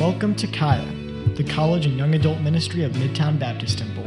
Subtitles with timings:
[0.00, 0.90] Welcome to Kaya,
[1.34, 4.06] the college and young adult ministry of Midtown Baptist Temple,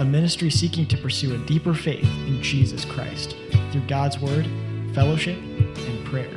[0.00, 3.36] a ministry seeking to pursue a deeper faith in Jesus Christ
[3.70, 4.48] through God's Word,
[4.96, 6.28] fellowship, and prayer.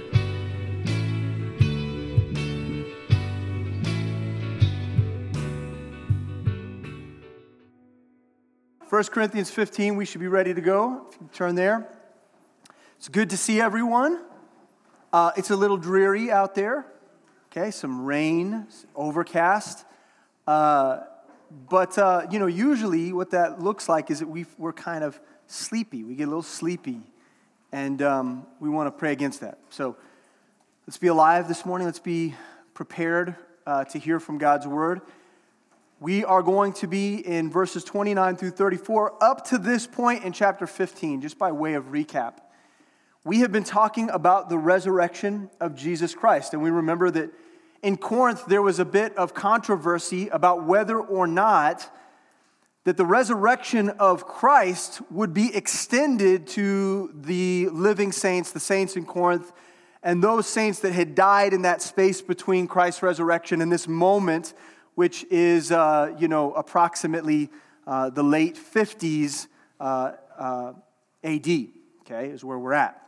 [8.87, 11.07] First Corinthians 15, we should be ready to go.
[11.33, 11.89] Turn there.
[12.97, 14.21] It's good to see everyone.
[15.11, 16.85] Uh, it's a little dreary out there.
[17.53, 18.65] Okay, some rain,
[18.95, 19.83] overcast.
[20.47, 21.01] Uh,
[21.69, 25.19] but, uh, you know, usually what that looks like is that we we're kind of
[25.47, 26.05] sleepy.
[26.05, 27.01] We get a little sleepy.
[27.73, 29.57] And um, we want to pray against that.
[29.69, 29.97] So
[30.87, 31.87] let's be alive this morning.
[31.87, 32.35] Let's be
[32.73, 33.35] prepared
[33.67, 35.01] uh, to hear from God's word.
[35.99, 40.31] We are going to be in verses 29 through 34 up to this point in
[40.31, 42.35] chapter 15, just by way of recap.
[43.25, 47.31] We have been talking about the resurrection of Jesus Christ, and we remember that
[47.81, 51.89] in Corinth there was a bit of controversy about whether or not
[52.83, 59.05] that the resurrection of Christ would be extended to the living saints, the saints in
[59.05, 59.51] Corinth,
[60.01, 64.53] and those saints that had died in that space between Christ's resurrection and this moment
[64.95, 67.49] which is, uh, you know, approximately
[67.87, 69.47] uh, the late 50s
[69.79, 70.73] uh, uh
[71.23, 73.00] AD, okay, is where we're at.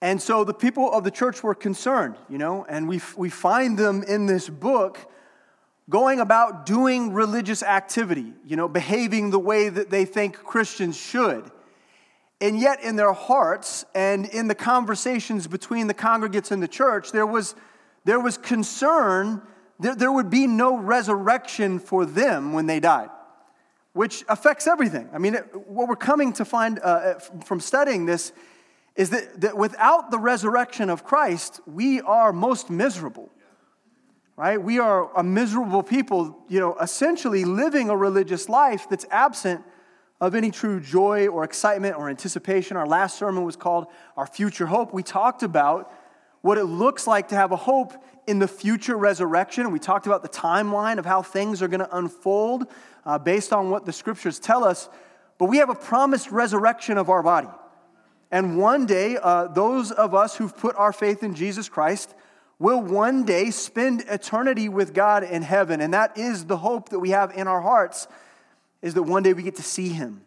[0.00, 3.76] And so the people of the church were concerned, you know, and we, we find
[3.76, 4.98] them in this book
[5.90, 11.50] going about doing religious activity, you know, behaving the way that they think Christians should.
[12.40, 17.10] And yet, in their hearts and in the conversations between the congregates and the church,
[17.10, 17.56] there was,
[18.04, 19.42] there was concern
[19.80, 23.10] that there would be no resurrection for them when they died,
[23.92, 25.08] which affects everything.
[25.12, 25.34] I mean,
[25.66, 28.32] what we're coming to find uh, from studying this
[28.98, 33.30] is that, that without the resurrection of Christ, we are most miserable.
[34.36, 34.60] Right?
[34.60, 39.64] We are a miserable people, you know, essentially living a religious life that's absent
[40.20, 42.76] of any true joy or excitement or anticipation.
[42.76, 44.92] Our last sermon was called Our Future Hope.
[44.92, 45.92] We talked about
[46.40, 47.94] what it looks like to have a hope
[48.26, 49.70] in the future resurrection.
[49.70, 52.66] We talked about the timeline of how things are going to unfold
[53.06, 54.88] uh, based on what the scriptures tell us.
[55.38, 57.48] But we have a promised resurrection of our body.
[58.30, 62.14] And one day, uh, those of us who've put our faith in Jesus Christ
[62.58, 65.80] will one day spend eternity with God in heaven.
[65.80, 68.08] And that is the hope that we have in our hearts,
[68.82, 70.22] is that one day we get to see Him.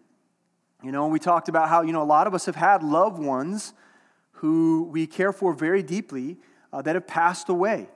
[0.81, 3.19] You know, we talked about how, you know, a lot of us have had loved
[3.19, 3.73] ones
[4.31, 6.38] who we care for very deeply
[6.73, 7.88] uh, that have passed away.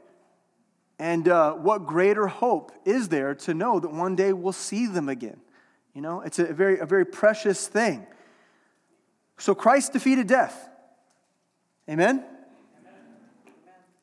[1.00, 5.10] And uh, what greater hope is there to know that one day we'll see them
[5.10, 5.42] again?
[5.94, 8.06] You know, it's a very, a very precious thing.
[9.38, 10.70] So Christ defeated death.
[11.90, 12.24] Amen?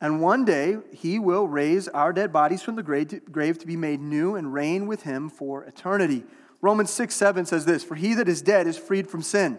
[0.00, 3.66] And one day he will raise our dead bodies from the grave to, grave to
[3.66, 6.24] be made new and reign with him for eternity.
[6.60, 9.58] Romans 6 7 says this For he that is dead is freed from sin.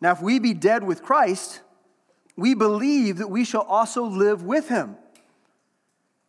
[0.00, 1.60] Now, if we be dead with Christ,
[2.36, 4.96] we believe that we shall also live with him.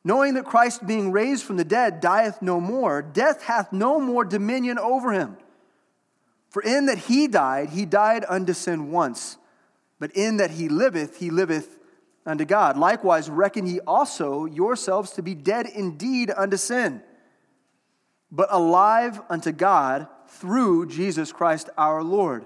[0.03, 4.25] Knowing that Christ, being raised from the dead, dieth no more, death hath no more
[4.25, 5.37] dominion over him.
[6.51, 9.37] For in that he died, he died unto sin once,
[9.99, 11.79] but in that he liveth, he liveth
[12.25, 12.77] unto God.
[12.77, 17.01] Likewise, reckon ye also yourselves to be dead indeed unto sin,
[18.29, 22.45] but alive unto God through Jesus Christ our Lord.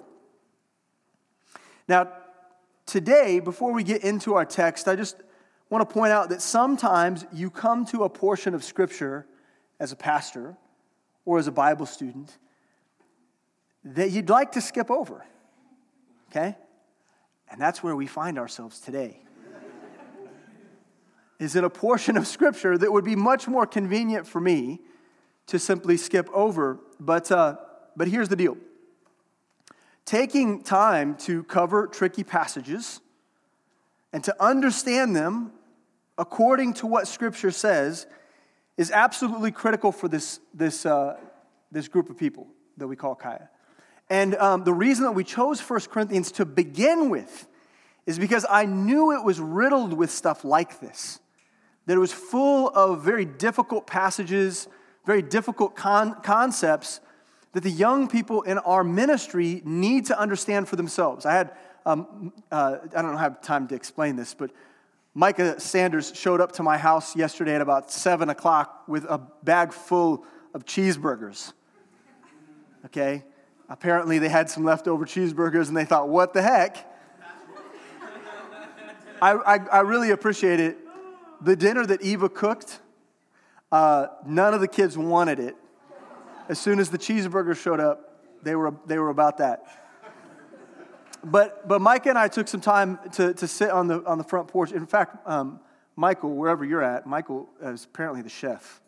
[1.88, 2.12] Now,
[2.86, 5.16] today, before we get into our text, I just
[5.72, 9.26] want to point out that sometimes you come to a portion of Scripture
[9.80, 10.58] as a pastor
[11.26, 12.38] or as a Bible student
[13.86, 15.24] that you'd like to skip over.
[16.32, 16.58] Okay?
[17.50, 19.22] And that's where we find ourselves today.
[21.40, 24.80] is it a portion of Scripture that would be much more convenient for me
[25.48, 26.80] to simply skip over.
[27.00, 27.58] But, uh,
[27.96, 28.58] but here's the deal
[30.06, 33.02] taking time to cover tricky passages
[34.14, 35.52] and to understand them
[36.18, 38.06] according to what Scripture says
[38.78, 41.18] is absolutely critical for this, this, uh,
[41.72, 43.50] this group of people that we call Kaya.
[44.10, 47.48] And um, the reason that we chose 1 Corinthians to begin with
[48.06, 51.20] is because I knew it was riddled with stuff like this,
[51.88, 54.68] that it was full of very difficult passages,
[55.06, 57.00] very difficult con- concepts
[57.54, 61.26] that the young people in our ministry need to understand for themselves.
[61.26, 61.52] I had,
[61.86, 64.52] um, uh, I don't have time to explain this, but
[65.16, 69.72] Micah Sanders showed up to my house yesterday at about 7 o'clock with a bag
[69.72, 71.54] full of cheeseburgers.
[72.86, 73.24] Okay?
[73.70, 76.92] Apparently, they had some leftover cheeseburgers and they thought, what the heck?
[79.22, 80.78] I, I, I really appreciate it.
[81.42, 82.82] The dinner that Eva cooked
[83.72, 85.56] Uh, none of the kids wanted it.
[86.48, 89.66] As soon as the cheeseburger showed up, they were, they were about that.
[91.24, 94.24] But, but Micah and I took some time to, to sit on the, on the
[94.24, 94.72] front porch.
[94.72, 95.60] In fact, um,
[95.96, 98.82] Michael, wherever you're at, Michael is apparently the chef.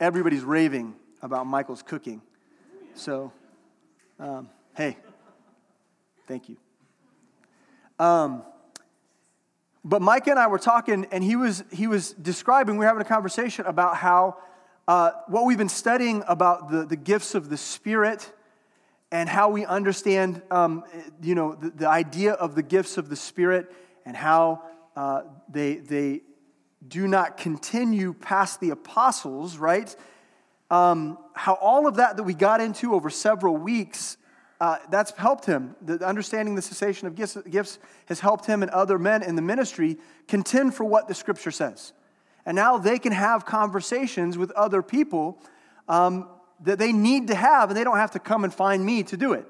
[0.00, 2.20] Everybody's raving about Michael's cooking.
[2.94, 3.32] So,
[4.18, 4.96] um, hey,
[6.26, 6.56] thank you.
[7.98, 8.42] Um,
[9.84, 13.02] but Micah and I were talking, and he was, he was describing, we were having
[13.02, 14.36] a conversation about how
[14.88, 18.32] uh, what we've been studying about the, the gifts of the Spirit
[19.12, 20.84] and how we understand, um,
[21.22, 23.72] you know, the, the, idea of the gifts of the Spirit
[24.04, 24.62] and how
[24.96, 26.22] uh, they, they
[26.86, 29.94] do not continue past the apostles, right?
[30.70, 34.16] Um, how all of that that we got into over several weeks
[34.60, 35.76] uh, that's helped him.
[35.82, 39.42] The, understanding the cessation of gifts, gifts has helped him and other men in the
[39.42, 39.98] ministry
[40.28, 41.92] contend for what the scripture says.
[42.46, 45.38] And now they can have conversations with other people
[45.88, 46.28] um,
[46.64, 49.16] that they need to have, and they don't have to come and find me to
[49.16, 49.46] do it,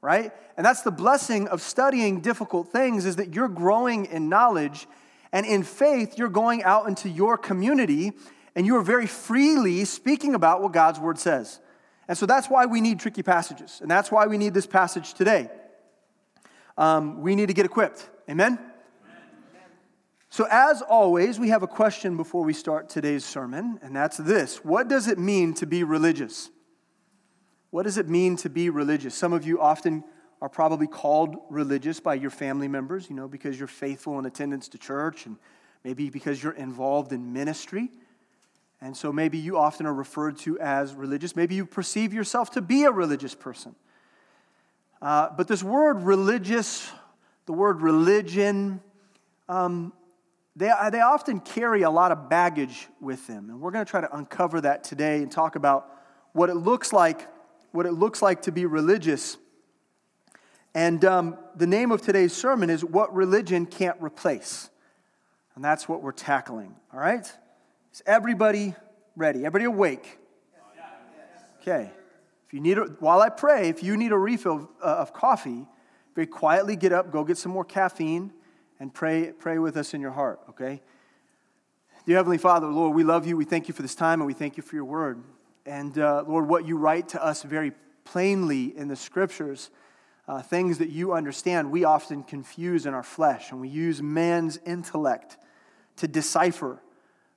[0.00, 0.32] right?
[0.56, 4.88] And that's the blessing of studying difficult things is that you're growing in knowledge
[5.32, 8.12] and in faith, you're going out into your community
[8.54, 11.60] and you are very freely speaking about what God's word says.
[12.08, 13.78] And so that's why we need tricky passages.
[13.80, 15.48] And that's why we need this passage today.
[16.76, 18.08] Um, we need to get equipped.
[18.28, 18.58] Amen?
[18.58, 18.68] Amen?
[20.30, 24.64] So, as always, we have a question before we start today's sermon, and that's this
[24.64, 26.50] What does it mean to be religious?
[27.70, 29.14] What does it mean to be religious?
[29.14, 30.02] Some of you often
[30.42, 34.68] are probably called religious by your family members, you know, because you're faithful in attendance
[34.68, 35.36] to church and
[35.84, 37.90] maybe because you're involved in ministry.
[38.82, 41.36] And so maybe you often are referred to as religious.
[41.36, 43.74] Maybe you perceive yourself to be a religious person.
[45.02, 46.90] Uh, but this word religious,
[47.46, 48.80] the word religion,
[49.48, 49.92] um,
[50.56, 53.50] they, they often carry a lot of baggage with them.
[53.50, 55.86] And we're going to try to uncover that today and talk about
[56.32, 57.28] what it looks like,
[57.72, 59.36] what it looks like to be religious.
[60.74, 64.70] And um, the name of today's sermon is What Religion Can't Replace.
[65.54, 67.30] And that's what we're tackling, all right?
[67.92, 68.74] Is everybody
[69.16, 69.40] ready?
[69.40, 70.18] Everybody awake?
[71.60, 71.90] Okay.
[72.46, 75.66] If you need, a, while I pray, if you need a refill uh, of coffee,
[76.14, 78.32] very quietly get up, go get some more caffeine,
[78.78, 80.80] and pray, pray with us in your heart, okay?
[82.06, 83.36] Dear Heavenly Father, Lord, we love you.
[83.36, 85.22] We thank you for this time, and we thank you for your word.
[85.66, 87.72] And uh, Lord, what you write to us very
[88.04, 89.70] plainly in the scriptures,
[90.26, 94.58] uh, things that you understand, we often confuse in our flesh, and we use man's
[94.64, 95.36] intellect
[95.96, 96.80] to decipher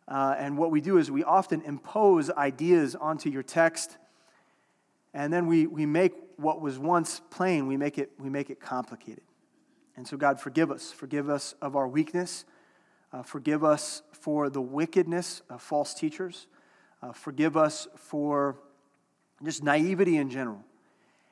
[0.07, 3.97] uh, and what we do is we often impose ideas onto your text,
[5.13, 8.59] and then we, we make what was once plain, we make, it, we make it
[8.59, 9.23] complicated.
[9.95, 10.91] And so, God, forgive us.
[10.91, 12.45] Forgive us of our weakness.
[13.11, 16.47] Uh, forgive us for the wickedness of false teachers.
[17.01, 18.57] Uh, forgive us for
[19.43, 20.63] just naivety in general.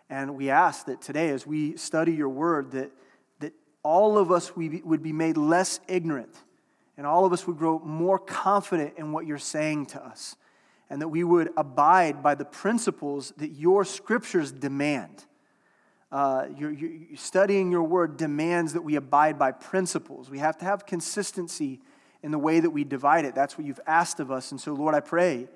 [0.10, 2.92] And we ask that today, as we study your word, that,
[3.40, 6.36] that all of us we, would be made less ignorant
[6.98, 10.36] and all of us would grow more confident in what you're saying to us,
[10.90, 15.26] and that we would abide by the principles that your scriptures demand.
[16.12, 20.30] Uh, you're, you're studying your word demands that we abide by principles.
[20.30, 21.80] We have to have consistency
[22.22, 23.34] in the way that we divide it.
[23.34, 24.52] That's what you've asked of us.
[24.52, 25.48] And so, Lord, I pray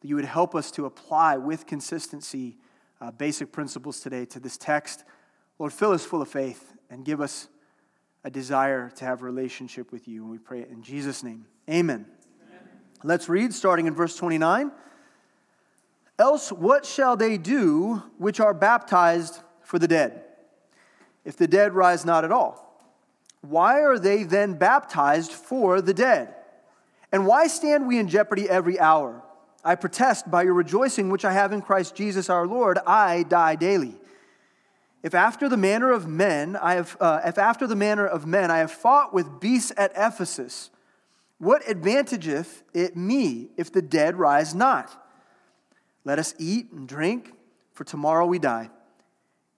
[0.00, 2.56] that you would help us to apply with consistency
[3.00, 5.04] uh, basic principles today to this text.
[5.58, 7.48] Lord, fill us full of faith and give us
[8.24, 10.22] a desire to have relationship with you.
[10.22, 11.46] And we pray it in Jesus' name.
[11.68, 12.06] Amen.
[12.48, 12.62] Amen.
[13.04, 14.70] Let's read starting in verse 29.
[16.18, 20.24] Else, what shall they do which are baptized for the dead?
[21.24, 22.64] If the dead rise not at all,
[23.40, 26.34] why are they then baptized for the dead?
[27.12, 29.22] And why stand we in jeopardy every hour?
[29.64, 33.54] I protest by your rejoicing which I have in Christ Jesus our Lord, I die
[33.54, 33.94] daily.
[35.02, 38.50] If after the manner of men, I have, uh, if after the manner of men
[38.50, 40.70] I have fought with beasts at Ephesus,
[41.38, 45.04] what advantageth it me if the dead rise not?
[46.04, 47.32] Let us eat and drink,
[47.74, 48.70] for tomorrow we die.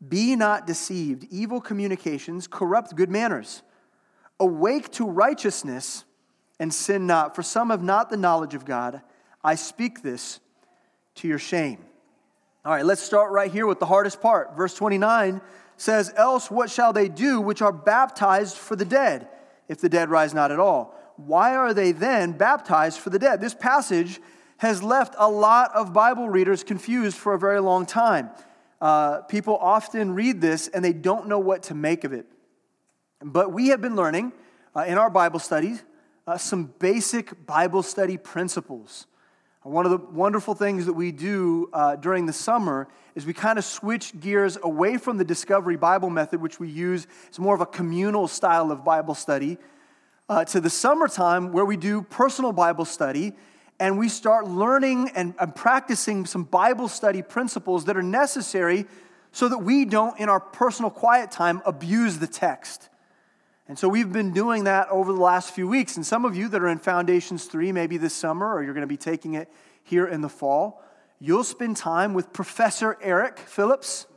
[0.06, 1.26] Be not deceived.
[1.30, 3.62] Evil communications corrupt good manners.
[4.38, 6.04] Awake to righteousness
[6.58, 9.00] and sin not, for some have not the knowledge of God.
[9.42, 10.40] I speak this
[11.16, 11.78] to your shame.
[12.62, 14.54] All right, let's start right here with the hardest part.
[14.54, 15.40] Verse 29
[15.78, 19.28] says, Else what shall they do which are baptized for the dead,
[19.66, 20.94] if the dead rise not at all?
[21.16, 23.40] Why are they then baptized for the dead?
[23.40, 24.20] This passage
[24.58, 28.28] has left a lot of Bible readers confused for a very long time.
[28.78, 32.26] Uh, people often read this and they don't know what to make of it.
[33.22, 34.34] But we have been learning
[34.76, 35.82] uh, in our Bible studies
[36.26, 39.06] uh, some basic Bible study principles
[39.62, 43.58] One of the wonderful things that we do uh, during the summer is we kind
[43.58, 47.06] of switch gears away from the Discovery Bible method, which we use.
[47.28, 49.58] It's more of a communal style of Bible study,
[50.30, 53.32] uh, to the summertime where we do personal Bible study
[53.80, 58.86] and we start learning and, and practicing some Bible study principles that are necessary
[59.32, 62.89] so that we don't, in our personal quiet time, abuse the text.
[63.70, 65.94] And so we've been doing that over the last few weeks.
[65.94, 68.80] And some of you that are in Foundations 3, maybe this summer, or you're going
[68.80, 69.48] to be taking it
[69.84, 70.82] here in the fall,
[71.20, 74.08] you'll spend time with Professor Eric Phillips.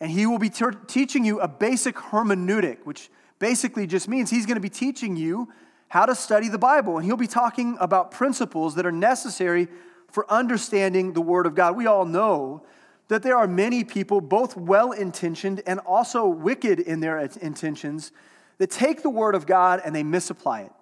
[0.00, 4.46] And he will be ter- teaching you a basic hermeneutic, which basically just means he's
[4.46, 5.52] going to be teaching you
[5.88, 6.96] how to study the Bible.
[6.96, 9.68] And he'll be talking about principles that are necessary
[10.10, 11.76] for understanding the Word of God.
[11.76, 12.62] We all know
[13.08, 18.12] that there are many people, both well intentioned and also wicked in their intentions,
[18.58, 20.72] that take the Word of God and they misapply it.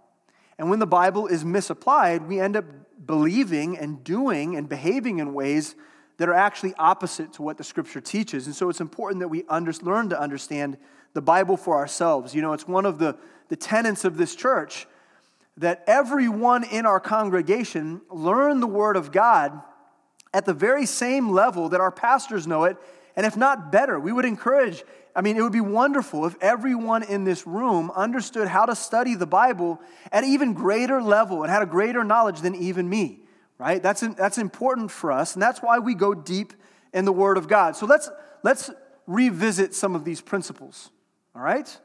[0.59, 2.65] And when the Bible is misapplied, we end up
[3.05, 5.75] believing and doing and behaving in ways
[6.17, 8.47] that are actually opposite to what the Scripture teaches.
[8.47, 10.77] And so it's important that we under, learn to understand
[11.13, 12.35] the Bible for ourselves.
[12.35, 13.17] You know, it's one of the,
[13.49, 14.87] the tenets of this church
[15.57, 19.61] that everyone in our congregation learn the Word of God
[20.33, 22.77] at the very same level that our pastors know it,
[23.17, 23.99] and if not better.
[24.01, 24.83] We would encourage,
[25.17, 29.15] I mean, it would be wonderful if everyone in this room understood how to study
[29.15, 29.81] the Bible
[30.11, 33.21] at an even greater level and had a greater knowledge than even me,
[33.59, 33.81] right?
[33.81, 36.53] That's, that's important for us, and that's why we go deep
[36.93, 37.77] in the Word of God.
[37.77, 38.11] So let's,
[38.43, 38.71] let's
[39.07, 40.91] revisit some of these principles,
[41.35, 41.79] all right?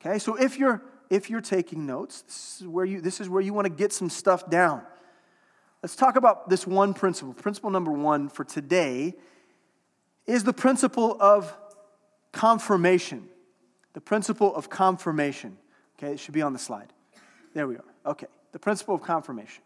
[0.00, 3.42] Okay, so if you're, if you're taking notes, this is where you, this is where
[3.42, 4.82] you want to get some stuff down.
[5.82, 7.34] Let's talk about this one principle.
[7.34, 9.14] Principle number one for today
[10.26, 11.56] is the principle of
[12.32, 13.28] confirmation.
[13.92, 15.56] The principle of confirmation.
[15.98, 16.92] Okay, it should be on the slide.
[17.54, 17.84] There we are.
[18.06, 19.62] Okay, the principle of confirmation,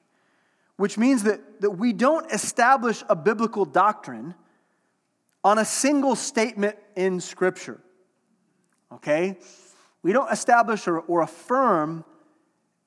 [0.77, 4.35] which means that, that we don't establish a biblical doctrine
[5.45, 7.81] on a single statement in Scripture.
[8.93, 9.37] Okay?
[10.03, 12.05] We don't establish or, or affirm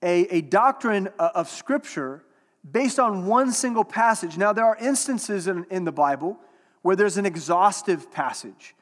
[0.02, 2.24] a, a doctrine uh, of Scripture
[2.70, 4.38] based on one single passage.
[4.38, 6.38] Now, there are instances in, in the Bible
[6.82, 8.76] where there's an exhaustive passage,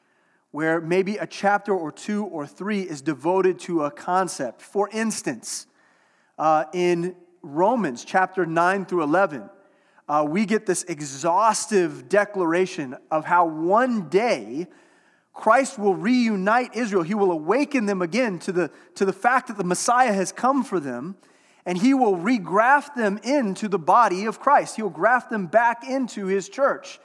[0.56, 4.62] where maybe a chapter or two or three is devoted to a concept.
[4.62, 5.66] For instance,
[6.38, 9.50] uh, in Romans chapter 9 through 11,
[10.08, 14.66] uh, we get this exhaustive declaration of how one day
[15.34, 17.02] Christ will reunite Israel.
[17.02, 20.64] He will awaken them again to the, to the fact that the Messiah has come
[20.64, 21.16] for them
[21.66, 24.76] and he will regraft them into the body of Christ.
[24.76, 26.98] He'll graft them back into his church.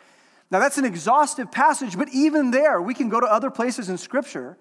[0.51, 3.97] Now, that's an exhaustive passage, but even there, we can go to other places in
[3.97, 4.57] Scripture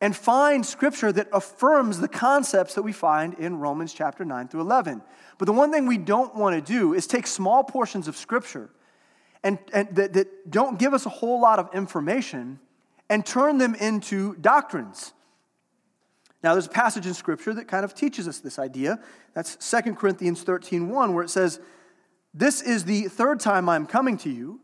[0.00, 4.60] and find Scripture that affirms the concepts that we find in Romans chapter 9 through
[4.60, 5.00] 11.
[5.38, 8.68] But the one thing we don't want to do is take small portions of Scripture
[9.42, 12.58] and, and that, that don't give us a whole lot of information
[13.08, 15.12] and turn them into doctrines.
[16.42, 19.00] Now, there's a passage in Scripture that kind of teaches us this idea.
[19.32, 21.60] That's 2 Corinthians 13 1, where it says,
[22.34, 24.60] This is the third time I'm coming to you.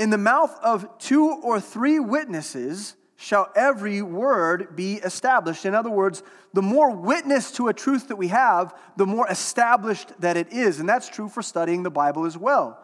[0.00, 5.66] In the mouth of two or three witnesses shall every word be established.
[5.66, 6.22] In other words,
[6.54, 10.80] the more witness to a truth that we have, the more established that it is.
[10.80, 12.80] And that's true for studying the Bible as well.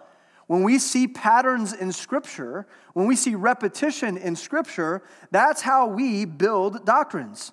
[0.47, 6.27] When we see patterns in Scripture, when we see repetition in Scripture, that's how we
[6.27, 7.51] build doctrines.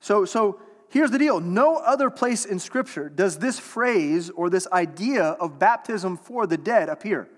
[0.00, 4.66] So, so here's the deal no other place in Scripture does this phrase or this
[4.72, 7.28] idea of baptism for the dead appear.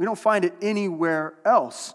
[0.00, 1.92] We don't find it anywhere else.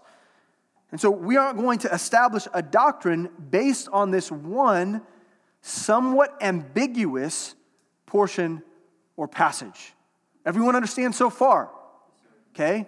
[0.92, 5.02] And so we aren't going to establish a doctrine based on this one
[5.60, 7.56] somewhat ambiguous
[8.06, 8.62] portion
[9.16, 9.92] or passage.
[10.44, 11.68] Everyone understands so far?
[12.54, 12.86] Okay?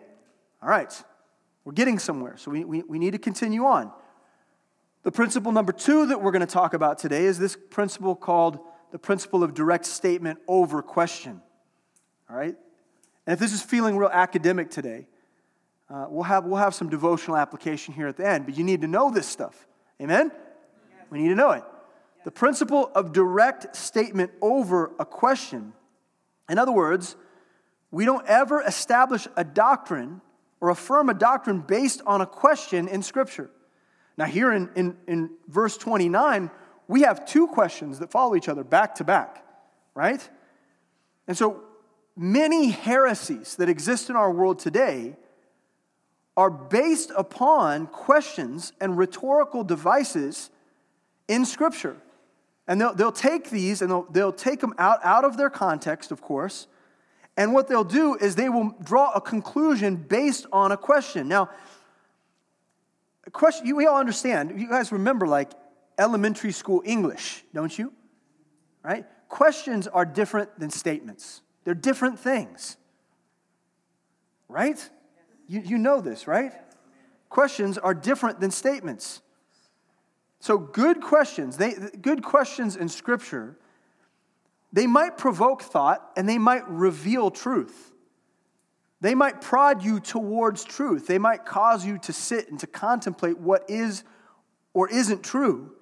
[0.62, 1.02] All right.
[1.64, 3.90] We're getting somewhere, so we, we, we need to continue on.
[5.02, 8.60] The principle number two that we're going to talk about today is this principle called
[8.92, 11.42] the principle of direct statement over question.
[12.30, 12.54] All right?
[13.28, 15.06] And if this is feeling real academic today,
[15.90, 18.80] uh, we'll, have, we'll have some devotional application here at the end, but you need
[18.80, 19.66] to know this stuff.
[20.00, 20.32] Amen?
[20.32, 21.06] Yes.
[21.10, 21.62] We need to know it.
[21.62, 22.24] Yes.
[22.24, 25.74] The principle of direct statement over a question.
[26.48, 27.16] In other words,
[27.90, 30.22] we don't ever establish a doctrine
[30.62, 33.50] or affirm a doctrine based on a question in Scripture.
[34.16, 36.50] Now, here in, in, in verse 29,
[36.86, 39.44] we have two questions that follow each other back to back,
[39.94, 40.26] right?
[41.26, 41.67] And so
[42.18, 45.16] many heresies that exist in our world today
[46.36, 50.50] are based upon questions and rhetorical devices
[51.28, 51.96] in Scripture.
[52.66, 56.12] And they'll, they'll take these and they'll, they'll take them out, out of their context,
[56.12, 56.66] of course,
[57.38, 61.28] And what they'll do is they will draw a conclusion based on a question.
[61.28, 61.50] Now,
[63.24, 64.60] a question, you, we all understand.
[64.60, 65.52] You guys remember like
[65.98, 67.92] elementary school English, don't you?
[68.82, 69.06] Right?
[69.28, 72.78] Questions are different than statements, they're different things.
[74.48, 74.88] Right?
[75.46, 76.54] You, you know this, right?
[77.28, 79.20] Questions are different than statements.
[80.40, 83.58] So, good questions, they, good questions in Scripture,
[84.72, 87.92] they might provoke thought and they might reveal truth.
[89.02, 91.06] They might prod you towards truth.
[91.06, 94.04] They might cause you to sit and to contemplate what is
[94.72, 95.72] or isn't true.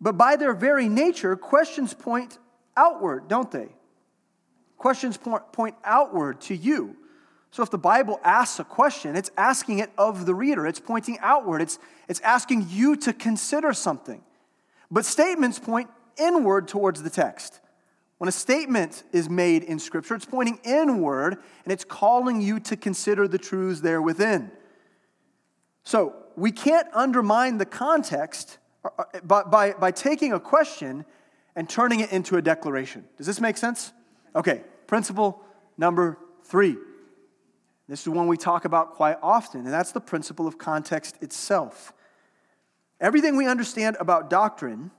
[0.00, 2.38] But by their very nature, questions point
[2.76, 3.68] outward, don't they?
[4.84, 6.94] Questions point, outward to you.
[7.50, 11.16] So if the Bible asks a question, it's asking it of the reader, it's pointing
[11.22, 14.20] outward, it's, it's asking you to consider something.
[14.90, 15.88] But statements point
[16.18, 17.60] inward towards the text.
[18.18, 22.76] When a statement is made in Scripture, it's pointing inward and it's calling you to
[22.76, 24.50] consider the truths there within.
[25.84, 31.06] So we can't undermine the context uh, uh, by, by, by taking a question
[31.56, 33.06] and turning it into a declaration.
[33.16, 33.90] Does this make sense?
[34.36, 35.42] Okay, principle
[35.76, 36.76] number three.
[37.88, 41.92] This is one we talk about quite often, and that's the principle of context itself.
[43.00, 44.90] Everything we understand about doctrine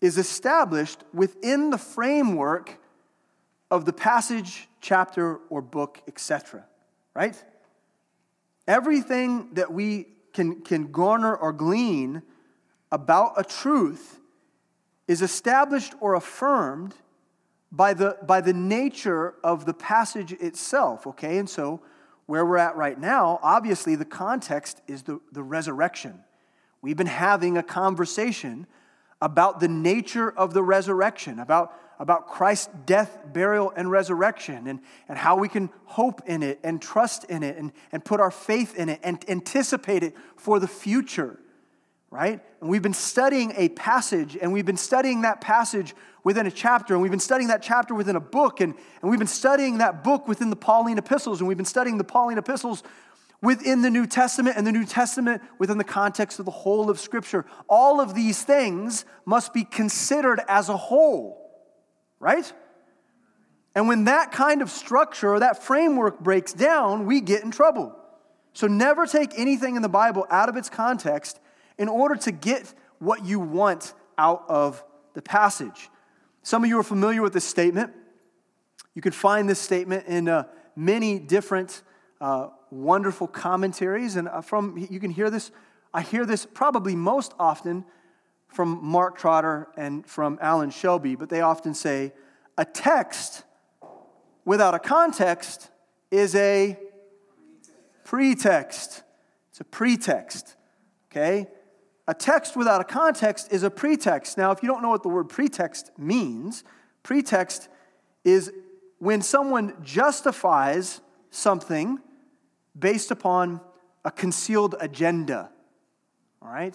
[0.00, 2.78] is established within the framework
[3.70, 6.64] of the passage, chapter, or book, etc.
[7.14, 7.42] Right?
[8.66, 12.22] Everything that we can, can garner or glean
[12.90, 14.18] about a truth
[15.06, 16.94] is established or affirmed
[17.72, 21.38] by the, by the nature of the passage itself, okay?
[21.38, 21.80] And so,
[22.26, 26.22] where we're at right now, obviously the context is the, the resurrection.
[26.80, 28.68] We've been having a conversation
[29.20, 34.78] about the nature of the resurrection, about, about Christ's death, burial, and resurrection, and,
[35.08, 38.30] and how we can hope in it and trust in it and, and put our
[38.30, 41.39] faith in it and anticipate it for the future,
[42.10, 42.40] right?
[42.60, 45.94] And we've been studying a passage, and we've been studying that passage
[46.24, 49.18] within a chapter, and we've been studying that chapter within a book, and, and we've
[49.18, 52.82] been studying that book within the Pauline epistles, and we've been studying the Pauline epistles
[53.42, 57.00] within the New Testament and the New Testament within the context of the whole of
[57.00, 57.46] Scripture.
[57.68, 61.50] All of these things must be considered as a whole,
[62.18, 62.52] right?
[63.74, 67.96] And when that kind of structure or that framework breaks down, we get in trouble.
[68.52, 71.40] So never take anything in the Bible out of its context
[71.80, 75.88] in order to get what you want out of the passage.
[76.42, 77.90] Some of you are familiar with this statement.
[78.94, 80.44] You can find this statement in uh,
[80.76, 81.82] many different
[82.20, 84.16] uh, wonderful commentaries.
[84.16, 85.50] And uh, from, you can hear this,
[85.94, 87.86] I hear this probably most often
[88.48, 92.12] from Mark Trotter and from Alan Shelby, but they often say,
[92.58, 93.44] a text
[94.44, 95.70] without a context
[96.10, 96.78] is a
[98.04, 99.02] pretext.
[99.48, 100.56] It's a pretext,
[101.10, 101.46] okay?
[102.10, 104.36] A text without a context is a pretext.
[104.36, 106.64] Now, if you don't know what the word pretext means,
[107.04, 107.68] pretext
[108.24, 108.50] is
[108.98, 112.00] when someone justifies something
[112.76, 113.60] based upon
[114.04, 115.50] a concealed agenda.
[116.42, 116.74] All right?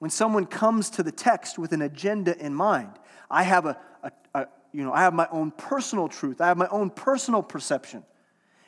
[0.00, 2.90] When someone comes to the text with an agenda in mind,
[3.30, 6.40] I have a, a, a, you know, I have my own personal truth.
[6.40, 8.02] I have my own personal perception.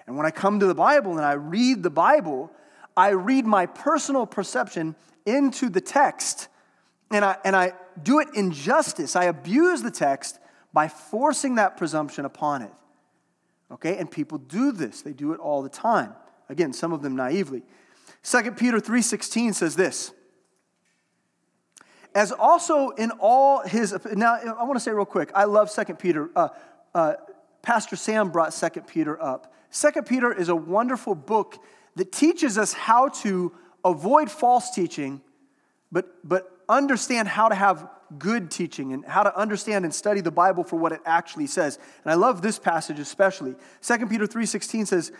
[0.06, 2.52] And when I come to the Bible and I read the Bible,
[2.96, 4.94] I read my personal perception
[5.26, 6.48] into the text
[7.10, 9.16] and I, and I do it in justice.
[9.16, 10.38] I abuse the text
[10.72, 12.72] by forcing that presumption upon it.
[13.72, 13.96] Okay?
[13.96, 15.02] And people do this.
[15.02, 16.14] They do it all the time.
[16.48, 17.62] Again, some of them naively.
[18.22, 20.12] 2 Peter 3:16 says this.
[22.14, 25.30] As also in all his now I want to say real quick.
[25.34, 26.30] I love 2 Peter.
[26.34, 26.48] Uh,
[26.94, 27.14] uh,
[27.62, 29.54] Pastor Sam brought 2 Peter up.
[29.72, 31.58] 2 Peter is a wonderful book
[31.94, 33.52] that teaches us how to
[33.84, 35.20] avoid false teaching,
[35.90, 37.88] but, but understand how to have
[38.18, 41.78] good teaching and how to understand and study the Bible for what it actually says.
[42.04, 43.54] And I love this passage especially.
[43.82, 45.12] 2 Peter 3:16 says,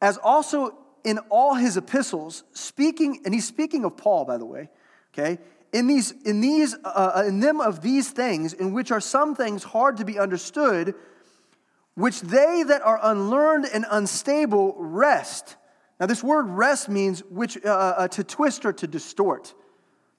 [0.00, 4.68] as also in all his epistles, speaking, and he's speaking of Paul, by the way,
[5.12, 5.38] okay?
[5.72, 9.64] In these, in these, uh, in them of these things, in which are some things
[9.64, 10.94] hard to be understood,
[11.94, 15.56] which they that are unlearned and unstable wrest.
[16.00, 19.54] Now, this word wrest means which uh, uh, uh to twist or to distort,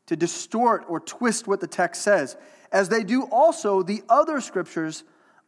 [0.07, 2.35] to distort or twist what the text says,
[2.71, 5.03] as they do also the other scriptures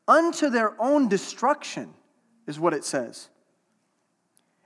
[0.08, 1.94] unto their own destruction,
[2.48, 3.30] is what it says.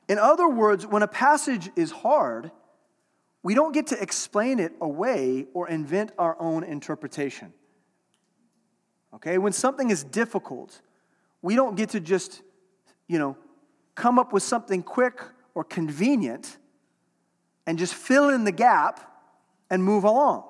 [0.08, 2.52] In other words, when a passage is hard,
[3.42, 7.54] we don't get to explain it away or invent our own interpretation.
[9.16, 9.38] Okay?
[9.38, 10.80] When something is difficult,
[11.42, 12.42] we don't get to just,
[13.08, 13.36] you know,
[13.96, 15.22] come up with something quick
[15.56, 16.58] or convenient
[17.66, 19.12] and just fill in the gap
[19.72, 20.44] and move along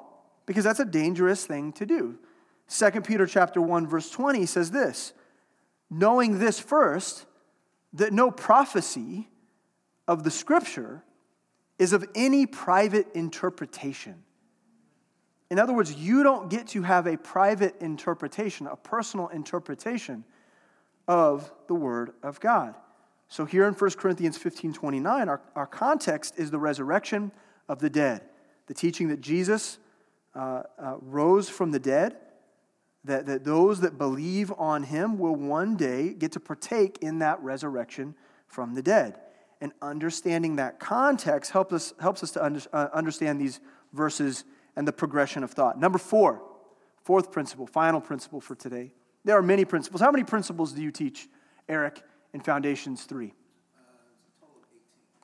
[0.45, 2.17] because that's a dangerous thing to do.
[2.67, 5.13] 2 Peter chapter 1 verse 20 says this,
[5.89, 7.25] knowing this first
[7.93, 9.29] that no prophecy
[10.07, 11.03] of the scripture
[11.77, 14.23] is of any private interpretation.
[15.49, 20.23] In other words, you don't get to have a private interpretation, a personal interpretation
[21.07, 22.75] of the Word of God.
[23.27, 27.31] So here in 1 Corinthians 15 29, our, our context is the resurrection
[27.67, 28.21] of the dead,
[28.67, 29.79] the teaching that Jesus
[30.35, 32.17] uh, uh, rose from the dead,
[33.03, 37.41] that, that those that believe on him will one day get to partake in that
[37.41, 38.15] resurrection
[38.47, 39.19] from the dead.
[39.61, 43.59] And understanding that context helps us, helps us to under, uh, understand these
[43.93, 44.43] verses
[44.75, 45.79] and the progression of thought.
[45.79, 46.41] Number four,
[47.03, 48.91] fourth principle, final principle for today.
[49.23, 50.01] There are many principles.
[50.01, 51.27] How many principles do you teach,
[51.67, 52.03] Eric,
[52.35, 53.33] in Foundations 3?
[53.77, 53.81] Uh,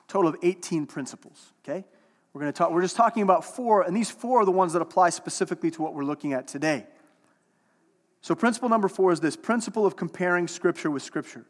[0.08, 1.84] total of 18 principles, okay?
[2.32, 4.72] We're going to talk, we're just talking about four, and these four are the ones
[4.72, 6.86] that apply specifically to what we're looking at today.
[8.22, 11.44] So, principle number four is this principle of comparing Scripture with Scripture.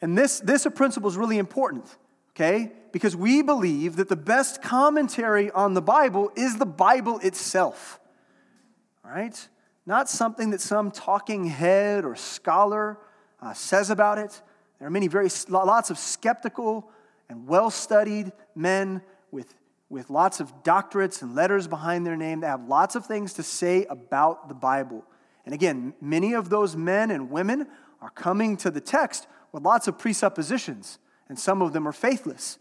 [0.00, 1.84] And this, this principle is really important,
[2.30, 2.72] okay?
[2.92, 8.00] Because we believe that the best commentary on the Bible is the Bible itself,
[9.04, 9.48] right?
[9.84, 12.98] Not something that some talking head or scholar
[13.44, 14.40] uh, says about it.
[14.78, 16.90] There are many, very, lots of skeptical
[17.28, 19.54] and well studied men with,
[19.88, 23.42] with lots of doctorates and letters behind their name that have lots of things to
[23.42, 25.04] say about the Bible.
[25.44, 27.68] And again, many of those men and women
[28.00, 32.58] are coming to the text with lots of presuppositions, and some of them are faithless.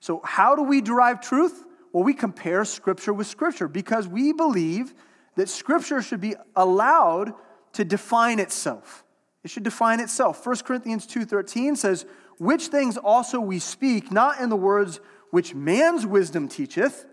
[0.00, 1.64] So, how do we derive truth?
[1.92, 4.94] Well, we compare Scripture with Scripture because we believe
[5.36, 7.32] that Scripture should be allowed
[7.74, 9.04] to define itself.
[9.46, 10.44] It should define itself.
[10.44, 12.04] 1 Corinthians 2:13 says,
[12.36, 14.98] "Which things also we speak, not in the words
[15.30, 17.06] which man's wisdom teacheth,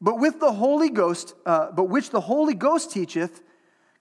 [0.00, 3.42] but with the Holy Ghost, uh, but which the Holy Ghost teacheth,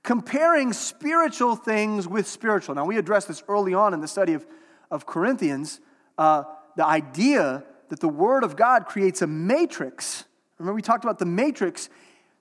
[0.02, 2.74] comparing spiritual things with spiritual.
[2.74, 4.48] Now, we addressed this early on in the study of,
[4.90, 5.82] of Corinthians
[6.18, 6.44] uh,
[6.78, 10.24] the idea that the Word of God creates a matrix.
[10.58, 11.90] Remember, we talked about the matrix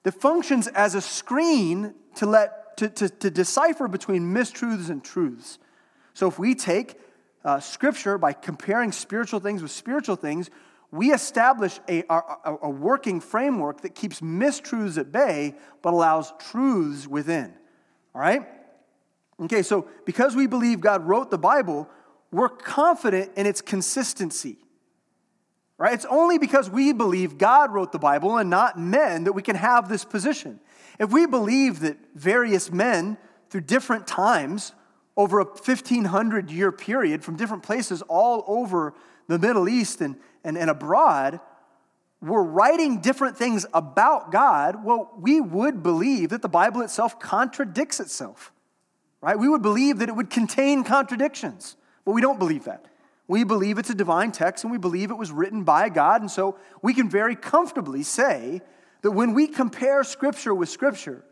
[0.04, 5.58] that functions as a screen to, let, to, to, to decipher between mistruths and truths.
[6.14, 6.98] So, if we take
[7.44, 10.50] uh, Scripture by comparing spiritual things with spiritual things,
[10.90, 17.06] we establish a, a, a, working framework that keeps mistruths at bay but allows truths
[17.06, 17.52] within.
[18.14, 18.48] All right?
[19.40, 21.88] Okay, so because we believe God wrote the Bible,
[22.32, 24.58] we're confident in its consistency.
[25.76, 25.92] Right?
[25.92, 29.56] It's only because we believe God wrote the Bible and not men that we can
[29.56, 30.58] have this position.
[30.98, 33.16] If we believe that various men
[33.50, 34.72] through different times
[35.16, 38.94] over a 1500 year period from different places all over
[39.26, 41.40] the Middle East and, and, and abroad
[42.20, 48.00] were writing different things about God, well, we would believe that the Bible itself contradicts
[48.00, 48.52] itself,
[49.20, 49.38] right?
[49.38, 52.86] We would believe that it would contain contradictions, but we don't believe that.
[53.28, 56.30] We believe it's a divine text and we believe it was written by God, and
[56.30, 58.62] so we can very comfortably say
[59.02, 61.24] that when we compare Scripture with Scripture,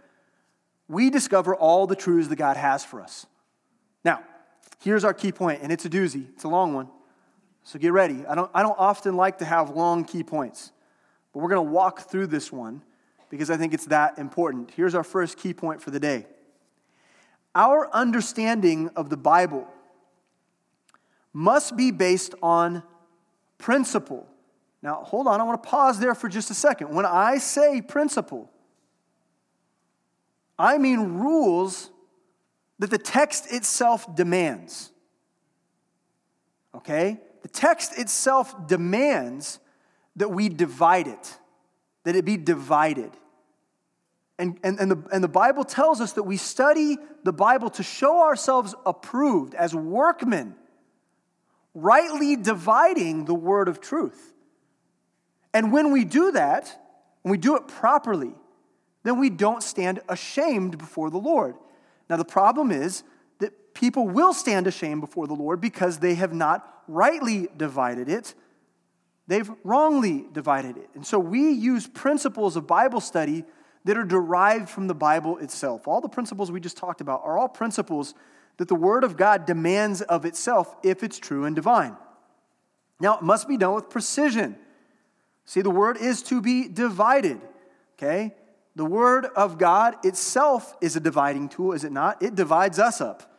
[0.89, 3.27] we discover all the truths that God has for us.
[4.05, 4.23] Now,
[4.81, 6.89] here's our key point, and it's a doozy, it's a long one.
[7.65, 8.25] So get ready.
[8.27, 10.71] I don't, I don't often like to have long key points,
[11.33, 12.83] but we're going to walk through this one
[13.29, 14.71] because I think it's that important.
[14.71, 16.27] Here's our first key point for the day
[17.57, 19.67] Our understanding of the Bible
[21.33, 22.85] must be based on
[23.59, 24.29] principle.
[24.83, 26.95] Now, hold on, I want to pause there for just a second.
[26.95, 28.51] When I say principle,
[30.59, 31.91] I mean rules
[32.79, 34.91] that the text itself demands.
[36.75, 37.19] Okay?
[37.43, 39.59] The text itself demands
[40.17, 41.39] that we divide it,
[42.05, 43.11] that it be divided.
[44.39, 47.83] And, and, and, the, and the Bible tells us that we study the Bible to
[47.83, 50.55] show ourselves approved as workmen,
[51.75, 54.35] rightly dividing the word of truth.
[55.57, 56.79] And when we do that,
[57.23, 58.35] when we do it properly,
[59.05, 61.55] then we don't stand ashamed before the Lord.
[62.11, 63.05] Now, the problem is
[63.38, 68.35] that people will stand ashamed before the Lord because they have not rightly divided it,
[69.29, 70.90] they've wrongly divided it.
[70.95, 73.42] And so we use principles of Bible study
[73.87, 75.88] that are derived from the Bible itself.
[75.88, 78.14] All the principles we just talked about are all principles
[78.59, 81.97] that the Word of God demands of itself if it's true and divine.
[83.01, 84.59] Now, it must be done with precision.
[85.47, 87.41] See, the Word is to be divided,
[87.97, 88.35] okay?
[88.75, 92.23] The Word of God itself is a dividing tool, is it not?
[92.23, 93.33] It divides us up.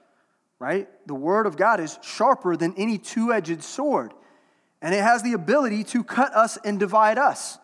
[0.59, 0.87] right?
[1.07, 4.13] The Word of God is sharper than any two edged sword,
[4.81, 7.57] and it has the ability to cut us and divide us.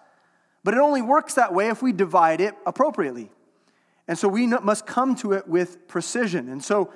[0.63, 3.29] But it only works that way if we divide it appropriately.
[4.07, 6.49] And so we must come to it with precision.
[6.49, 6.91] And so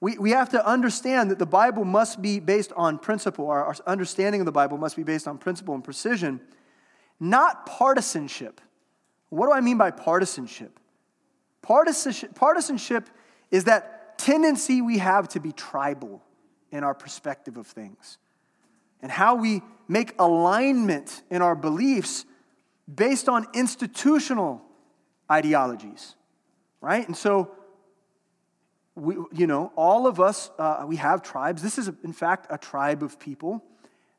[0.00, 3.48] we, we have to understand that the Bible must be based on principle.
[3.48, 6.40] Our, our understanding of the Bible must be based on principle and precision,
[7.20, 8.60] not partisanship.
[9.28, 10.80] What do I mean by partisanship?
[11.62, 13.08] Partisanship, partisanship
[13.50, 16.22] is that tendency we have to be tribal
[16.72, 18.18] in our perspective of things
[19.02, 22.24] and how we make alignment in our beliefs
[22.92, 24.62] based on institutional
[25.30, 26.14] ideologies,
[26.80, 27.06] right?
[27.06, 27.52] And so,
[28.94, 31.62] we, you know, all of us, uh, we have tribes.
[31.62, 33.62] This is, in fact, a tribe of people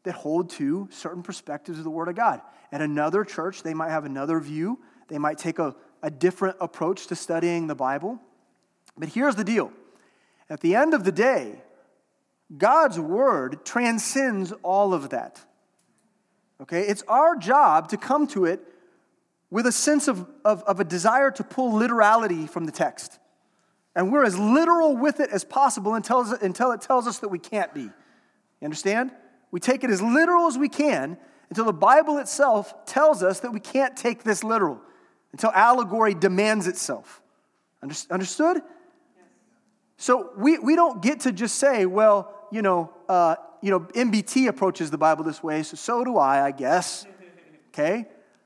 [0.03, 2.41] that hold to certain perspectives of the Word of God.
[2.71, 7.07] At another church, they might have another view, they might take a, a different approach
[7.07, 8.19] to studying the Bible.
[8.97, 9.71] But here's the deal
[10.49, 11.61] at the end of the day,
[12.57, 15.39] God's Word transcends all of that.
[16.61, 16.81] Okay?
[16.81, 18.61] It's our job to come to it
[19.49, 23.19] with a sense of, of, of, a desire to pull literality from the text.
[23.95, 27.39] And we're as literal with it as possible until, until it tells us that we
[27.39, 27.81] can't be.
[27.81, 27.91] You
[28.63, 29.11] understand?
[29.51, 31.17] We take it as literal as we can
[31.49, 34.79] until the Bible itself tells us that we can't take this literal,
[35.33, 37.21] until allegory demands itself.
[38.09, 38.61] Understood?
[39.97, 44.47] So we, we don't get to just say, well, you know, uh, you know, MBT
[44.47, 47.05] approaches the Bible this way, so so do I, I guess.
[47.69, 48.05] Okay?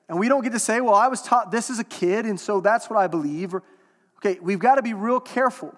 [0.09, 2.39] And we don't get to say, well, I was taught this as a kid, and
[2.39, 3.53] so that's what I believe.
[3.53, 3.63] Or,
[4.17, 5.73] okay, we've got to be real careful.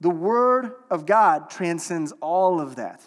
[0.00, 3.02] The Word of God transcends all of that.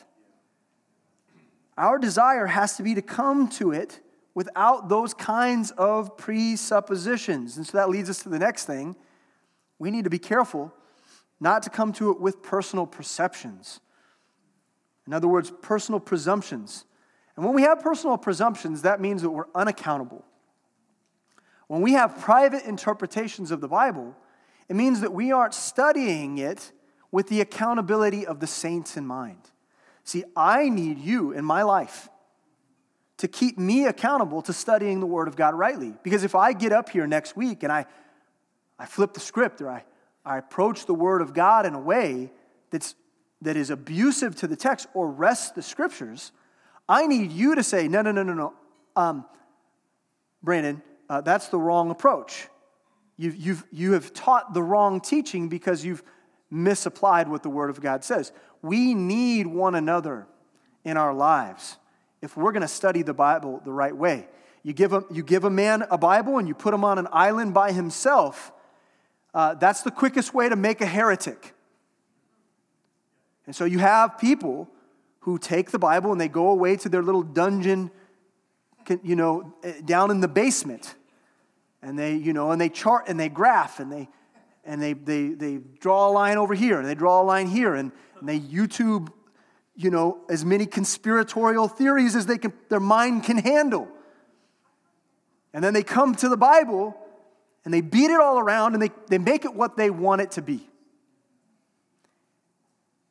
[1.78, 4.00] Our desire has to be to come to it
[4.36, 7.58] without those kinds of presuppositions.
[7.58, 8.96] And so that leads us to the next thing.
[9.80, 10.74] We need to be careful
[11.40, 13.80] not to come to it with personal perceptions.
[15.06, 16.86] In other words, personal presumptions.
[17.36, 20.24] And when we have personal presumptions, that means that we're unaccountable.
[21.68, 24.16] When we have private interpretations of the Bible,
[24.70, 26.72] it means that we aren't studying it
[27.12, 29.50] with the accountability of the saints in mind.
[30.04, 32.10] See, I need you in my life
[33.18, 35.94] to keep me accountable to studying the Word of God rightly.
[36.04, 37.86] Because if I get up here next week and I,
[38.78, 39.86] I flip the script or I,
[40.26, 42.32] I approach the Word of God in a way
[42.70, 42.96] that's,
[43.42, 46.32] that is abusive to the text or wrests the Scriptures,
[46.88, 48.54] I need you to say, no, no, no, no, no.
[48.96, 49.26] Um,
[50.42, 52.48] Brandon, uh, that's the wrong approach.
[53.16, 56.04] You've, you've, you have taught the wrong teaching because you've
[56.54, 58.32] misapplied what the Word of God says.
[58.62, 60.28] We need one another
[60.86, 61.78] in our lives
[62.22, 64.28] if we're going to study the Bible the right way.
[64.64, 67.08] You give, a, you give a man a Bible and you put him on an
[67.12, 68.54] island by himself,
[69.34, 71.54] uh, that's the quickest way to make a heretic.
[73.46, 74.70] And so you have people
[75.22, 77.92] who take the Bible and they go away to their little dungeon,
[79.04, 80.96] you know, eh, down in the basement.
[81.82, 84.08] And they, you know, and they chart and they graph and they,
[84.66, 87.76] and they, they, they draw a line over here and they draw a line here
[87.76, 89.10] and, and they YouTube,
[89.76, 93.88] you know, as many conspiratorial theories as they can, their mind can handle.
[95.54, 96.98] And then they come to the Bible
[97.66, 100.32] and they beat it all around and they, they make it what they want it
[100.32, 100.70] to be.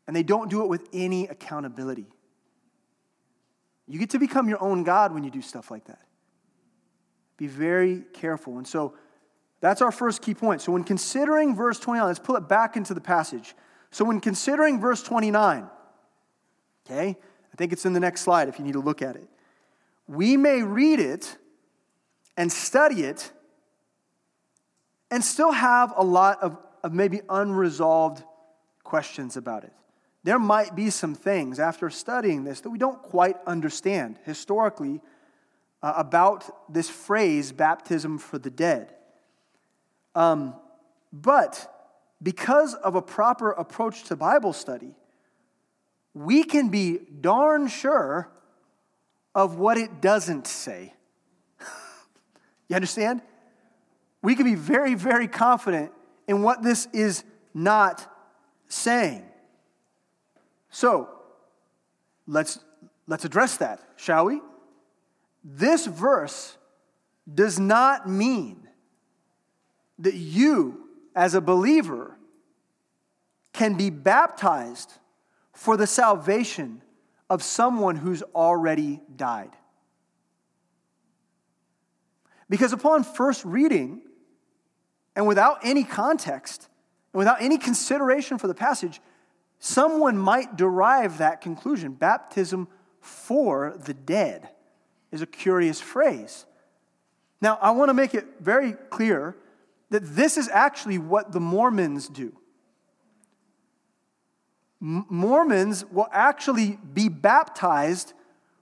[0.07, 2.07] And they don't do it with any accountability.
[3.87, 6.01] You get to become your own God when you do stuff like that.
[7.37, 8.59] Be very careful.
[8.59, 8.95] And so
[9.63, 10.61] that's our first key point.
[10.61, 13.55] So when considering verse 29, let's pull it back into the passage.
[13.93, 15.69] So when considering verse 29,
[16.85, 19.29] okay, I think it's in the next slide if you need to look at it.
[20.09, 21.39] We may read it
[22.37, 23.31] and study it
[25.13, 28.25] and still have a lot of, of maybe unresolved
[28.83, 29.73] questions about it.
[30.25, 35.01] There might be some things after studying this that we don't quite understand historically
[35.83, 38.95] uh, about this phrase, baptism for the dead.
[40.15, 40.55] Um,
[41.13, 41.69] but
[42.23, 44.95] because of a proper approach to Bible study,
[46.15, 48.31] we can be darn sure
[49.35, 50.93] of what it doesn't say.
[52.69, 53.23] you understand?
[54.23, 55.93] we can be very, very confident
[56.29, 58.09] in what this is not
[58.69, 59.25] saying.
[60.71, 61.09] So,
[62.27, 62.61] let's,
[63.07, 64.41] let's address that, shall we?
[65.45, 66.57] This verse
[67.33, 68.69] does not mean
[70.03, 72.17] that you, as a believer,
[73.53, 74.93] can be baptized
[75.53, 76.83] for the salvation
[77.31, 79.51] of someone who's already died.
[82.49, 84.03] Because upon first reading,
[85.17, 86.69] and without any context
[87.13, 89.01] and without any consideration for the passage,
[89.59, 91.93] someone might derive that conclusion.
[91.93, 92.69] Baptism
[93.01, 94.49] for the dead
[95.11, 96.47] is a curious phrase.
[97.41, 99.37] Now, I want to make it very clear
[99.93, 102.33] that this is actually what the Mormons do.
[104.81, 108.15] Mormons will actually be baptized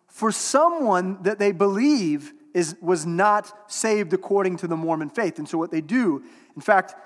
[0.09, 5.39] for someone that they believe is, was not saved according to the Mormon faith.
[5.39, 6.25] And so, what they do,
[6.57, 6.97] in fact,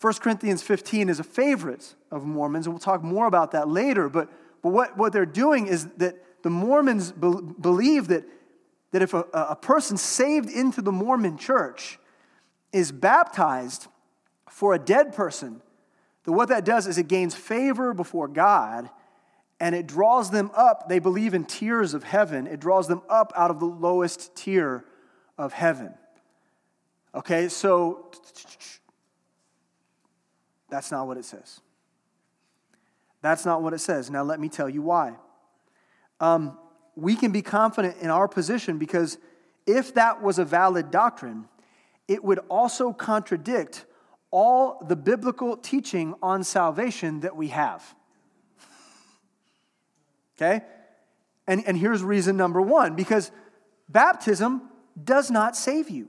[0.00, 4.08] 1 Corinthians 15 is a favorite of Mormons, and we'll talk more about that later.
[4.08, 4.30] But,
[4.62, 8.24] but what, what they're doing is that the Mormons be, believe that,
[8.90, 12.00] that if a, a person saved into the Mormon church
[12.74, 13.86] is baptized
[14.50, 15.62] for a dead person,
[16.24, 18.90] that what that does is it gains favor before God
[19.60, 20.88] and it draws them up.
[20.88, 24.84] They believe in tiers of heaven, it draws them up out of the lowest tier
[25.38, 25.94] of heaven.
[27.14, 28.10] Okay, so
[30.68, 31.60] that's not what it says.
[33.22, 34.10] That's not what it says.
[34.10, 35.14] Now, let me tell you why.
[36.20, 36.58] Um,
[36.96, 39.16] we can be confident in our position because
[39.66, 41.48] if that was a valid doctrine,
[42.08, 43.86] it would also contradict
[44.30, 47.94] all the biblical teaching on salvation that we have.
[50.36, 50.64] Okay?
[51.46, 53.30] And, and here's reason number one because
[53.88, 54.62] baptism
[55.02, 56.08] does not save you.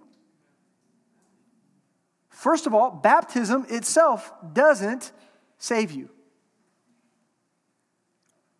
[2.30, 5.12] First of all, baptism itself doesn't
[5.58, 6.10] save you.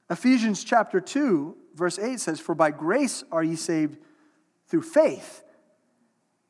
[0.10, 3.98] Ephesians chapter 2, verse 8 says, For by grace are ye saved
[4.68, 5.44] through faith,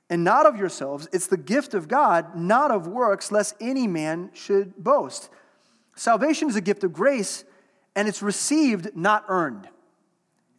[0.10, 1.08] and not of yourselves.
[1.12, 5.30] It's the gift of God, not of works, lest any man should boast.
[5.96, 7.44] Salvation is a gift of grace,
[7.96, 9.68] and it's received, not earned.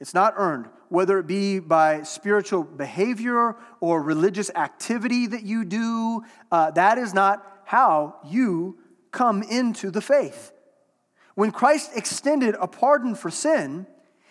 [0.00, 6.24] It's not earned, whether it be by spiritual behavior or religious activity that you do.
[6.50, 8.78] Uh, that is not how you
[9.10, 10.52] come into the faith.
[11.34, 13.86] When Christ extended a pardon for sin,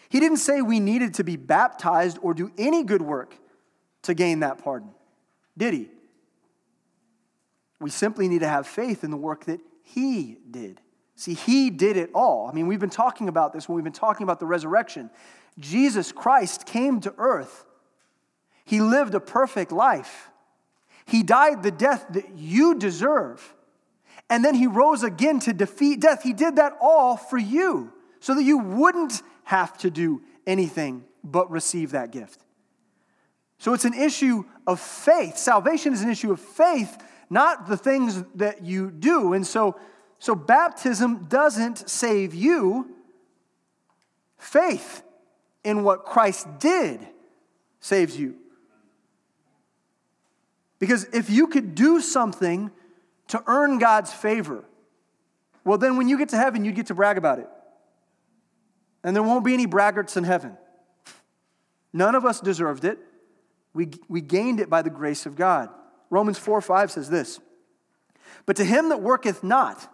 [0.09, 3.35] he didn't say we needed to be baptized or do any good work
[4.03, 4.89] to gain that pardon,
[5.57, 5.89] did he?
[7.79, 10.81] We simply need to have faith in the work that he did.
[11.15, 12.47] See, he did it all.
[12.47, 15.09] I mean, we've been talking about this when we've been talking about the resurrection.
[15.59, 17.65] Jesus Christ came to earth,
[18.65, 20.29] he lived a perfect life.
[21.05, 23.53] He died the death that you deserve.
[24.27, 26.23] And then he rose again to defeat death.
[26.23, 31.51] He did that all for you so that you wouldn't have to do anything but
[31.51, 32.44] receive that gift.
[33.57, 35.37] So it's an issue of faith.
[35.37, 36.97] Salvation is an issue of faith,
[37.29, 39.33] not the things that you do.
[39.33, 39.79] And so,
[40.19, 42.91] so baptism doesn't save you.
[44.37, 45.03] Faith
[45.63, 47.07] in what Christ did
[47.79, 48.35] saves you.
[50.79, 52.69] Because if you could do something
[53.29, 54.65] to earn God's favor,
[55.63, 57.49] well, then when you get to heaven, you'd get to brag about it.
[59.03, 60.57] And there won't be any braggarts in heaven.
[61.93, 62.99] None of us deserved it.
[63.75, 65.69] We, we gained it by the grace of God.
[66.09, 67.39] Romans 4 5 says this
[68.47, 69.87] But to him that worketh not,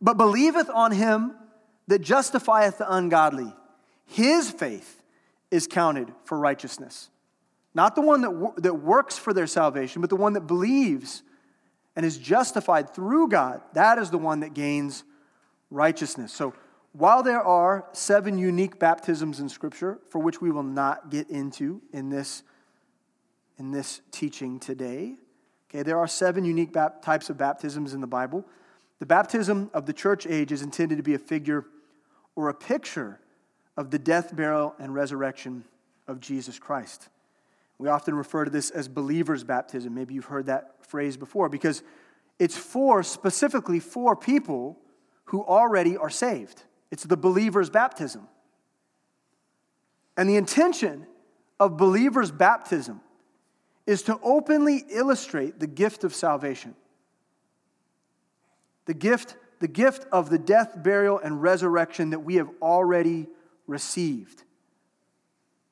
[0.00, 1.34] but believeth on him
[1.86, 3.54] that justifieth the ungodly,
[4.04, 5.02] his faith
[5.50, 7.10] is counted for righteousness.
[7.74, 11.22] Not the one that, that works for their salvation, but the one that believes
[11.96, 13.60] and is justified through God.
[13.74, 15.04] That is the one that gains
[15.70, 16.32] righteousness.
[16.32, 16.54] So,
[16.92, 21.82] while there are seven unique baptisms in Scripture, for which we will not get into
[21.92, 22.44] in this,
[23.58, 25.14] in this teaching today,
[25.70, 28.44] okay, there are seven unique bap- types of baptisms in the Bible.
[28.98, 31.64] The baptism of the church age is intended to be a figure
[32.36, 33.20] or a picture
[33.76, 35.64] of the death, burial, and resurrection
[36.06, 37.08] of Jesus Christ.
[37.78, 39.94] We often refer to this as believer's baptism.
[39.94, 41.82] Maybe you've heard that phrase before because
[42.38, 44.78] it's for specifically for people
[45.26, 46.62] who already are saved.
[46.90, 48.28] It's the believer's baptism.
[50.16, 51.06] And the intention
[51.58, 53.00] of believer's baptism
[53.86, 56.74] is to openly illustrate the gift of salvation.
[58.86, 63.26] The gift, the gift of the death, burial, and resurrection that we have already
[63.66, 64.42] received.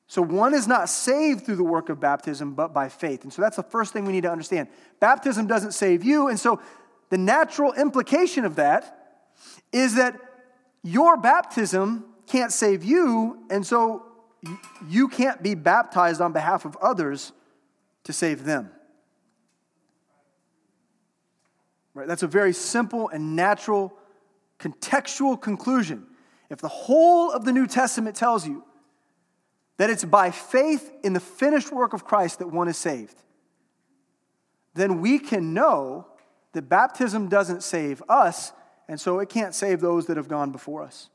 [0.07, 3.23] So one is not saved through the work of baptism, but by faith.
[3.23, 4.67] And so that's the first thing we need to understand.
[4.99, 6.27] Baptism doesn't save you.
[6.27, 6.61] And so
[7.09, 9.25] the natural implication of that
[9.71, 10.19] is that
[10.83, 13.39] your baptism can't save you.
[13.49, 14.05] And so
[14.87, 17.31] you can't be baptized on behalf of others
[18.03, 18.71] to save them.
[21.93, 22.07] Right?
[22.07, 23.93] That's a very simple and natural
[24.59, 26.07] contextual conclusion
[26.49, 28.63] if the whole of the New Testament tells you
[29.77, 33.17] that it's by faith in the finished work of Christ that one is saved,
[34.75, 36.07] then we can know
[36.53, 38.53] that baptism doesn't save us
[38.87, 41.09] And so it can't save those that have gone before us.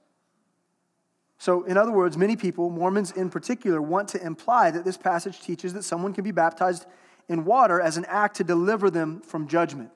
[1.39, 5.41] So, in other words, many people, Mormons in particular, want to imply that this passage
[5.41, 6.86] teaches that someone can be baptized
[7.28, 9.91] in water as an act to deliver them from judgment.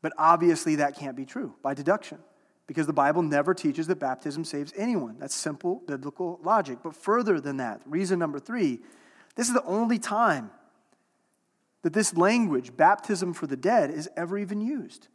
[0.00, 2.18] But obviously, that can't be true by deduction
[2.66, 5.16] because the Bible never teaches that baptism saves anyone.
[5.18, 6.78] That's simple biblical logic.
[6.82, 8.80] But further than that, reason number three
[9.36, 10.50] this is the only time
[11.82, 15.08] that this language, baptism for the dead, is ever even used.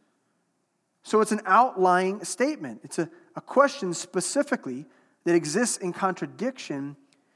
[1.04, 4.86] So it's an outlying statement, it's a, a question specifically
[5.26, 6.96] that exists in contradiction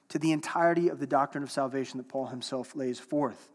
[0.10, 3.50] to the entirety of the doctrine of salvation that Paul himself lays forth.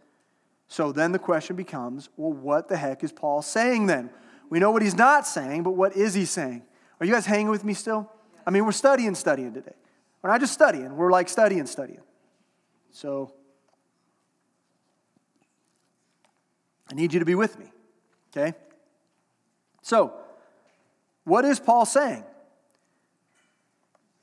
[0.66, 4.10] So then the question becomes well, what the heck is Paul saying then?
[4.50, 6.62] We know what he's not saying, but what is he saying?
[7.00, 8.10] Are you guys hanging with me still?
[8.46, 9.74] I mean, we're studying, studying today.
[10.22, 12.02] We're not just studying, we're like studying, studying.
[12.90, 13.32] So
[16.90, 17.66] I need you to be with me,
[18.30, 18.56] okay?
[19.82, 20.12] So,
[21.24, 22.24] what is Paul saying?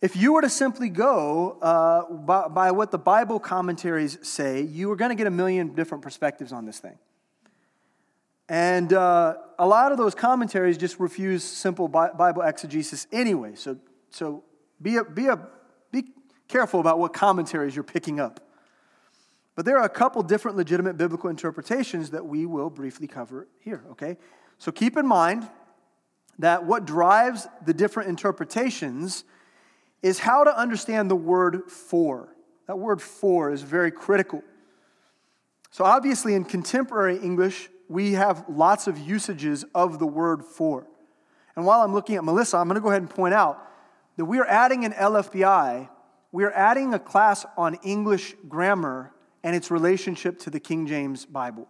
[0.06, 4.92] If you were to simply go uh, by, by, what the Bible commentaries say, you
[4.92, 7.00] are going to get a million different perspectives on this thing.
[8.48, 13.56] And uh, a lot of those commentaries just refuse simple Bible exegesis anyway.
[13.56, 13.80] So,
[14.12, 14.44] so
[14.80, 15.40] be, a, be, a,
[15.92, 16.04] be
[16.48, 18.42] careful about what commentaries you're picking up.
[19.56, 23.84] But there are a couple different legitimate biblical interpretations that we will briefly cover here,
[23.90, 24.18] okay?
[24.60, 25.50] So keep in mind
[26.38, 29.24] that what drives the different interpretations
[30.02, 32.30] is how to understand the word for.
[32.68, 34.44] That word for is very critical.
[35.72, 40.88] So, obviously, in contemporary English, we have lots of usages of the word for.
[41.56, 43.62] And while I'm looking at Melissa, I'm going to go ahead and point out
[44.18, 45.90] that we are adding an LFBI,
[46.32, 49.12] we are adding a class on English grammar
[49.44, 51.68] and its relationship to the King James Bible.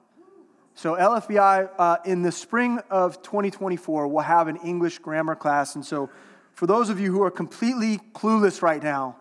[0.76, 5.76] So, LFBI uh, in the spring of 2024 will have an English grammar class.
[5.76, 6.10] And so,
[6.56, 9.18] for those of you who are completely clueless right now,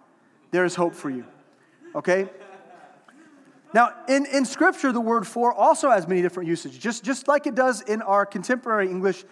[0.52, 1.24] there is hope for you.
[1.94, 2.28] Okay?
[3.74, 6.78] Now, in, in Scripture, the word for also has many different usages.
[6.78, 9.24] Just, just like it does in our contemporary English,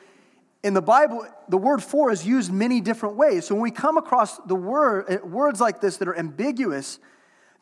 [0.64, 3.46] in the Bible, the word for is used many different ways.
[3.46, 6.98] So when we come across the word, eh, words like this that are ambiguous,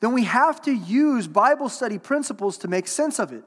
[0.00, 3.44] then we have to use Bible study principles to make sense of it.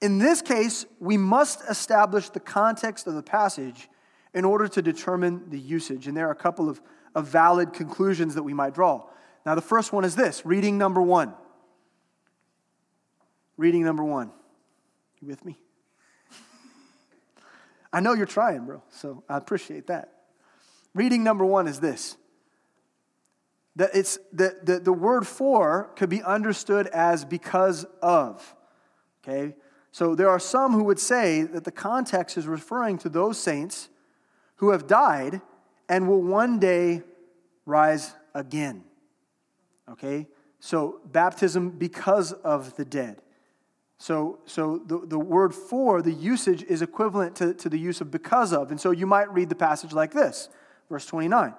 [0.00, 3.88] In this case, we must establish the context of the passage
[4.34, 6.06] in order to determine the usage.
[6.08, 6.80] And there are a couple of,
[7.14, 9.04] of valid conclusions that we might draw.
[9.46, 11.34] Now, the first one is this reading number one.
[13.56, 14.32] Reading number one.
[15.20, 15.56] You with me?
[17.92, 20.10] I know you're trying, bro, so I appreciate that.
[20.94, 22.16] Reading number one is this
[23.76, 28.54] that it's the, the, the word for could be understood as because of.
[29.22, 29.56] Okay?
[29.90, 33.88] So there are some who would say that the context is referring to those saints
[34.56, 35.40] who have died
[35.88, 37.02] and will one day
[37.66, 38.84] rise again.
[39.90, 40.28] Okay?
[40.60, 43.20] So, baptism because of the dead.
[43.98, 48.10] So, so the, the word for, the usage is equivalent to, to the use of
[48.10, 48.70] because of.
[48.70, 50.48] And so you might read the passage like this,
[50.90, 51.54] verse 29.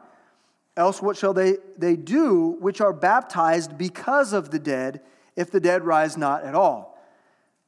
[0.77, 5.01] Else, what shall they, they do which are baptized because of the dead,
[5.35, 6.99] if the dead rise not at all?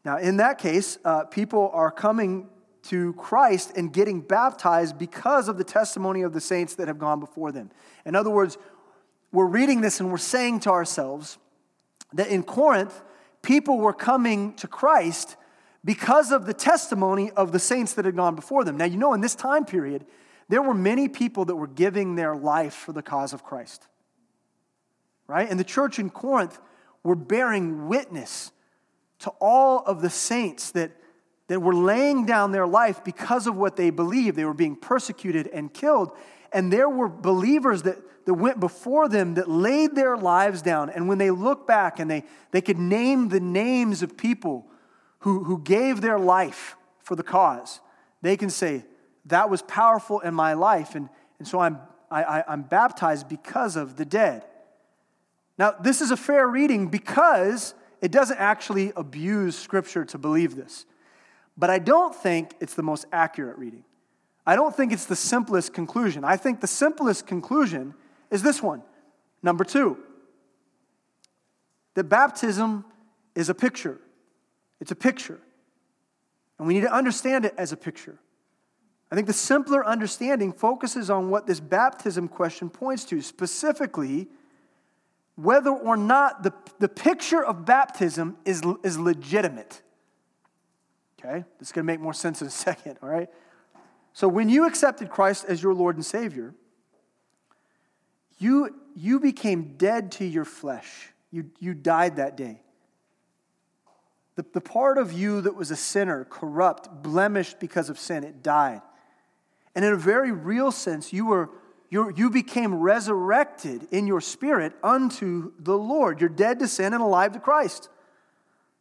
[0.03, 2.49] Now, in that case, uh, people are coming
[2.89, 7.19] to Christ and getting baptized because of the testimony of the saints that have gone
[7.19, 7.69] before them.
[8.05, 8.57] In other words,
[9.31, 11.37] we're reading this and we're saying to ourselves
[12.13, 13.01] that in Corinth,
[13.41, 15.35] people were coming to Christ
[15.83, 18.77] because of the testimony of the saints that had gone before them.
[18.77, 20.05] Now, you know, in this time period,
[20.49, 23.85] there were many people that were giving their life for the cause of Christ.
[25.27, 25.49] Right?
[25.49, 26.59] And the church in Corinth
[27.03, 28.51] were bearing witness
[29.19, 30.91] to all of the saints that
[31.47, 34.37] that were laying down their life because of what they believed.
[34.37, 36.11] They were being persecuted and killed.
[36.51, 40.89] And there were believers that, that went before them that laid their lives down.
[40.89, 44.67] And when they look back and they, they could name the names of people
[45.19, 47.79] who, who gave their life for the cause,
[48.21, 48.83] they can say,
[49.25, 50.95] That was powerful in my life.
[50.95, 51.79] And, and so I'm,
[52.11, 54.45] I, I, I'm baptized because of the dead.
[55.57, 60.85] Now, this is a fair reading because it doesn't actually abuse Scripture to believe this.
[61.57, 63.83] But I don't think it's the most accurate reading.
[64.45, 66.23] I don't think it's the simplest conclusion.
[66.23, 67.93] I think the simplest conclusion
[68.31, 68.83] is this one.
[69.41, 69.97] Number two,
[71.95, 72.85] that baptism
[73.35, 73.99] is a picture.
[74.79, 75.39] It's a picture.
[76.57, 78.17] And we need to understand it as a picture.
[79.11, 84.27] I think the simpler understanding focuses on what this baptism question points to, specifically,
[85.35, 89.81] whether or not the, the picture of baptism is, is legitimate.
[91.19, 91.43] Okay?
[91.59, 93.29] This is going to make more sense in a second, all right?
[94.13, 96.55] So when you accepted Christ as your Lord and Savior,
[98.39, 101.09] you, you became dead to your flesh.
[101.31, 102.61] You, you died that day.
[104.35, 108.43] The, the part of you that was a sinner, corrupt, blemished because of sin, it
[108.43, 108.81] died.
[109.75, 111.49] And in a very real sense, you, were,
[111.89, 116.21] you you became resurrected in your spirit unto the Lord.
[116.21, 117.89] You're dead to sin and alive to Christ.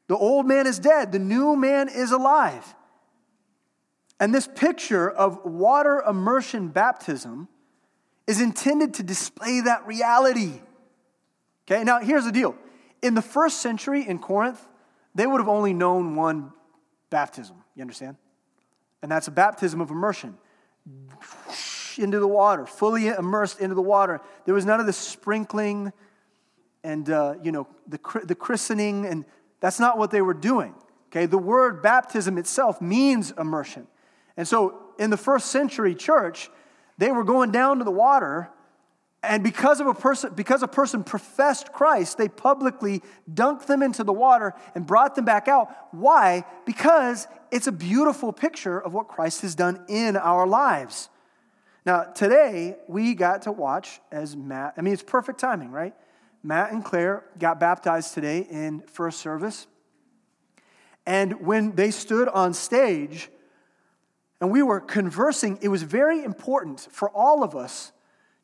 [0.08, 2.74] The old man is dead, the new man is alive.
[4.18, 7.48] And this picture of water immersion baptism
[8.26, 10.60] is intended to display that reality.
[11.68, 12.56] Okay, now here's the deal.
[13.02, 14.64] In the first century in Corinth,
[15.14, 16.52] they would have only known one
[17.10, 17.56] baptism.
[17.74, 18.16] You understand?
[19.02, 20.38] And that's a baptism of immersion.
[21.98, 24.20] Into the water, fully immersed into the water.
[24.44, 25.92] There was none of the sprinkling
[26.84, 29.24] and, uh, you know, the, the christening, and
[29.60, 30.74] that's not what they were doing.
[31.10, 33.86] Okay, the word baptism itself means immersion.
[34.36, 36.50] And so in the first century church,
[36.98, 38.50] they were going down to the water,
[39.22, 43.02] and because of a person, because a person professed Christ, they publicly
[43.32, 45.74] dunked them into the water and brought them back out.
[45.90, 46.44] Why?
[46.64, 51.08] Because it's a beautiful picture of what Christ has done in our lives.
[51.84, 55.94] Now, today we got to watch as Matt, I mean, it's perfect timing, right?
[56.46, 59.66] Matt and Claire got baptized today in first service.
[61.04, 63.30] And when they stood on stage,
[64.40, 67.90] and we were conversing, it was very important for all of us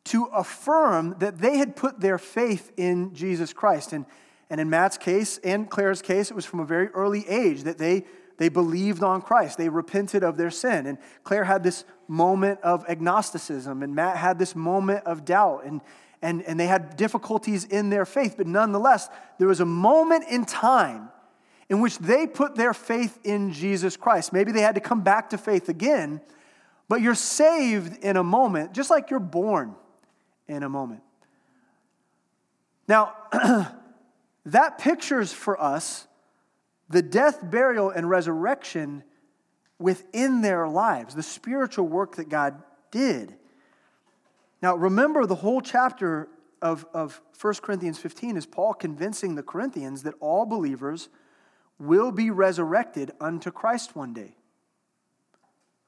[0.04, 3.92] to affirm that they had put their faith in Jesus Christ.
[3.92, 4.04] And,
[4.50, 7.78] and in Matt's case and Claire's case, it was from a very early age that
[7.78, 8.04] they,
[8.38, 9.58] they believed on Christ.
[9.58, 10.86] They repented of their sin.
[10.86, 15.64] And Claire had this moment of agnosticism, and Matt had this moment of doubt.
[15.64, 15.80] And,
[16.22, 18.36] and, and they had difficulties in their faith.
[18.36, 19.08] But nonetheless,
[19.38, 21.10] there was a moment in time
[21.68, 24.32] in which they put their faith in Jesus Christ.
[24.32, 26.20] Maybe they had to come back to faith again,
[26.88, 29.74] but you're saved in a moment, just like you're born
[30.48, 31.02] in a moment.
[32.86, 33.14] Now,
[34.46, 36.06] that pictures for us
[36.88, 39.02] the death, burial, and resurrection
[39.78, 43.34] within their lives, the spiritual work that God did.
[44.62, 46.28] Now, remember the whole chapter
[46.62, 51.08] of, of 1 Corinthians 15 is Paul convincing the Corinthians that all believers
[51.80, 54.36] will be resurrected unto Christ one day.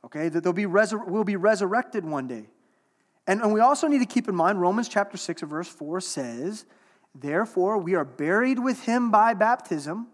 [0.04, 2.48] Okay, that they'll be resur- will be resurrected one day.
[3.26, 6.66] And, and we also need to keep in mind Romans chapter 6 verse 4 says,
[7.14, 10.08] Therefore we are buried with him by baptism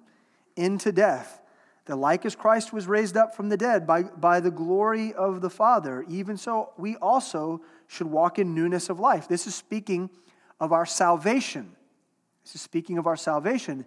[0.55, 1.41] into death,
[1.87, 5.41] that like as Christ was raised up from the dead by, by the glory of
[5.41, 9.27] the Father, even so we also should walk in newness of life.
[9.27, 10.11] This is speaking
[10.61, 11.75] of our salvation.
[12.45, 13.85] This is speaking of our salvation.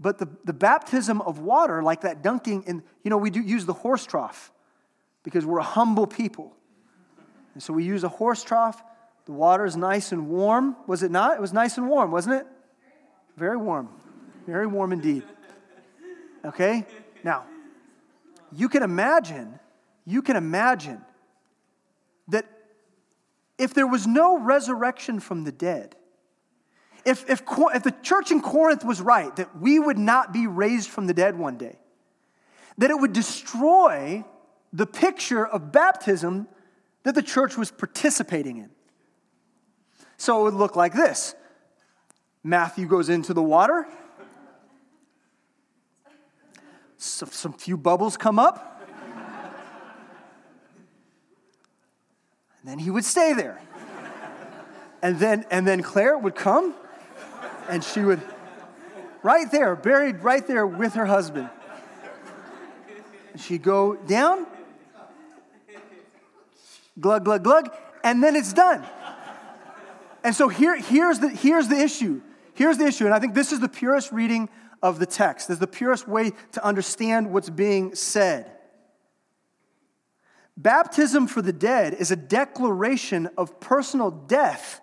[0.00, 3.66] But the, the baptism of water, like that dunking in, you know, we do use
[3.66, 4.50] the horse trough
[5.22, 6.56] because we're a humble people.
[7.52, 8.82] And so we use a horse trough.
[9.26, 10.74] The water is nice and warm.
[10.86, 11.36] Was it not?
[11.36, 12.46] It was nice and warm, wasn't it?
[13.36, 13.90] Very warm.
[14.46, 15.24] Very warm indeed.
[16.42, 16.86] Okay?
[17.22, 17.44] Now,
[18.50, 19.60] you can imagine,
[20.06, 21.02] you can imagine
[23.58, 25.96] if there was no resurrection from the dead,
[27.04, 27.42] if, if,
[27.74, 31.14] if the church in Corinth was right, that we would not be raised from the
[31.14, 31.78] dead one day,
[32.78, 34.24] that it would destroy
[34.72, 36.48] the picture of baptism
[37.04, 38.70] that the church was participating in.
[40.16, 41.34] So it would look like this.
[42.42, 43.86] Matthew goes into the water,
[46.96, 48.73] some, some few bubbles come up,
[52.64, 53.60] and then he would stay there.
[55.02, 56.74] And then, and then Claire would come
[57.68, 58.22] and she would,
[59.22, 61.50] right there, buried right there with her husband.
[63.32, 64.46] And she'd go down,
[66.98, 68.82] glug, glug, glug, and then it's done.
[70.22, 72.22] And so here, here's, the, here's the issue.
[72.54, 74.48] Here's the issue, and I think this is the purest reading
[74.82, 75.48] of the text.
[75.48, 78.53] This is the purest way to understand what's being said.
[80.56, 84.80] Baptism for the dead is a declaration of personal death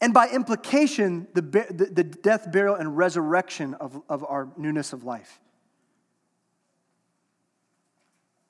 [0.00, 5.02] and by implication, the, the, the, death, burial, and resurrection of, of our newness of
[5.02, 5.40] life.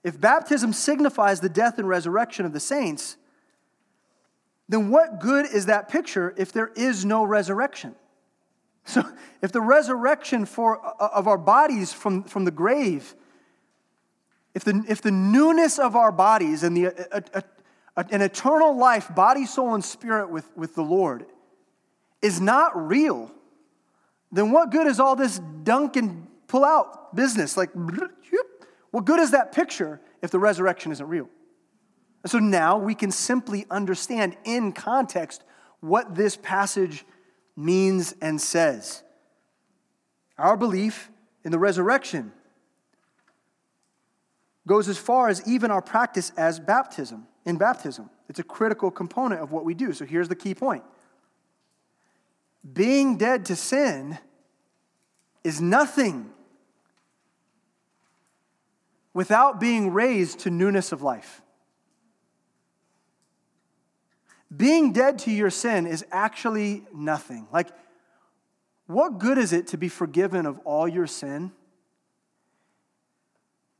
[0.05, 3.16] If baptism signifies the death and resurrection of the saints,
[4.68, 7.95] then what good is that picture if there is no resurrection?
[8.84, 9.05] So,
[9.43, 13.14] if the resurrection for, uh, of our bodies from, from the grave,
[14.59, 17.42] if the, if the newness of our bodies and the, a, a,
[17.96, 21.26] a, an eternal life, body, soul, and spirit with, with the Lord,
[22.22, 23.30] is not real,
[24.32, 27.56] then what good is all this dunk and pull out business?
[27.56, 27.70] Like,
[28.90, 31.28] What good is that picture if the resurrection isn't real?
[32.24, 35.44] And so now we can simply understand in context
[35.78, 37.04] what this passage
[37.54, 39.04] means and says.
[40.36, 41.12] Our belief
[41.44, 42.32] in the resurrection
[44.69, 48.11] goes as far as even our practice as baptism, in baptism.
[48.29, 49.93] It's a critical component of what we do.
[49.93, 50.85] So here's the key point
[52.71, 54.19] being dead to sin
[55.43, 56.31] is nothing
[59.14, 61.41] without being raised to newness of life.
[64.55, 67.49] Being dead to your sin is actually nothing.
[67.53, 67.69] Like,
[68.87, 71.53] what good is it to be forgiven of all your sin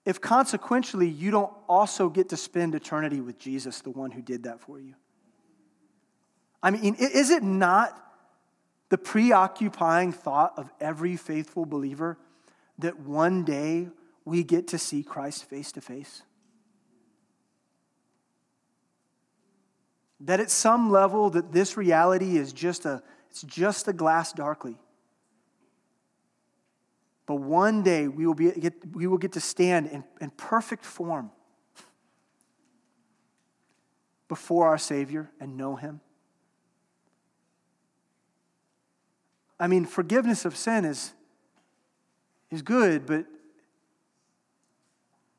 [0.09, 4.45] if consequentially you don't also get to spend eternity with Jesus, the one who did
[4.45, 4.95] that for you?
[6.63, 7.95] I mean, is it not
[8.89, 12.17] the preoccupying thought of every faithful believer
[12.79, 13.89] that one day
[14.25, 16.23] we get to see Christ face to face?
[20.21, 24.79] That at some level that this reality is just a it's just a glass darkly.
[27.29, 30.83] But one day we will, be, get, we will get to stand in, in perfect
[30.83, 31.31] form
[34.29, 36.01] before our Savior and know Him.
[39.61, 41.13] I mean, forgiveness of sin is,
[42.51, 43.27] is good, but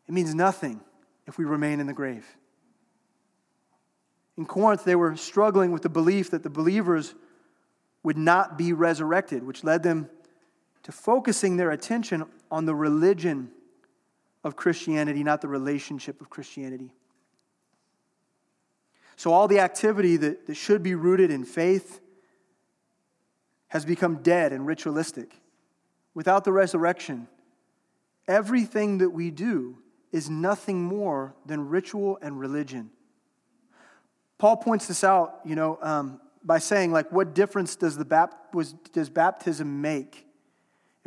[0.08, 0.82] it means nothing
[1.26, 2.38] if we remain in the grave.
[4.38, 7.16] In Corinth, they were struggling with the belief that the believers
[8.04, 10.08] would not be resurrected, which led them
[10.90, 13.52] to focusing their attention on the religion
[14.44, 16.90] of Christianity, not the relationship of Christianity.
[19.16, 22.02] So, all the activity that, that should be rooted in faith
[23.68, 25.40] has become dead and ritualistic.
[26.16, 27.28] Without the resurrection,
[28.28, 29.78] everything that we do
[30.12, 32.90] is nothing more than ritual and religion.
[34.40, 38.56] Paul points this out, you know, um, by saying, like, what difference does, the bap-
[38.56, 40.26] was, does baptism make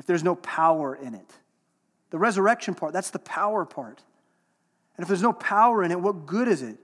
[0.03, 1.31] if there's no power in it?
[2.11, 4.03] The resurrection part, that's the power part.
[4.97, 6.77] And if there's no power in it, what good is it?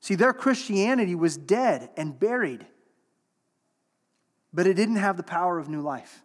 [0.00, 2.66] See, their Christianity was dead and buried,
[4.52, 6.22] but it didn't have the power of new life.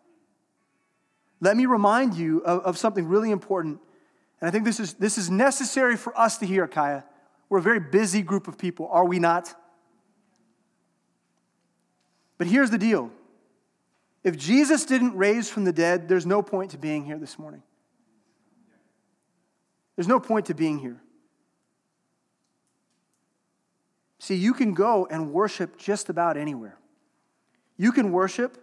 [1.40, 3.80] Let me remind you of, of something really important,
[4.42, 7.06] and I think this is, this is necessary for us to hear, Kaya.
[7.48, 9.56] We're a very busy group of people, are we not?
[12.38, 13.12] But here's the deal
[14.28, 17.64] if Jesus didn't raise from the dead, there's no point to being here this morning.
[19.96, 21.02] There's no point to being here.
[24.20, 26.78] See, you can go and worship just about anywhere.
[27.78, 28.58] You can worship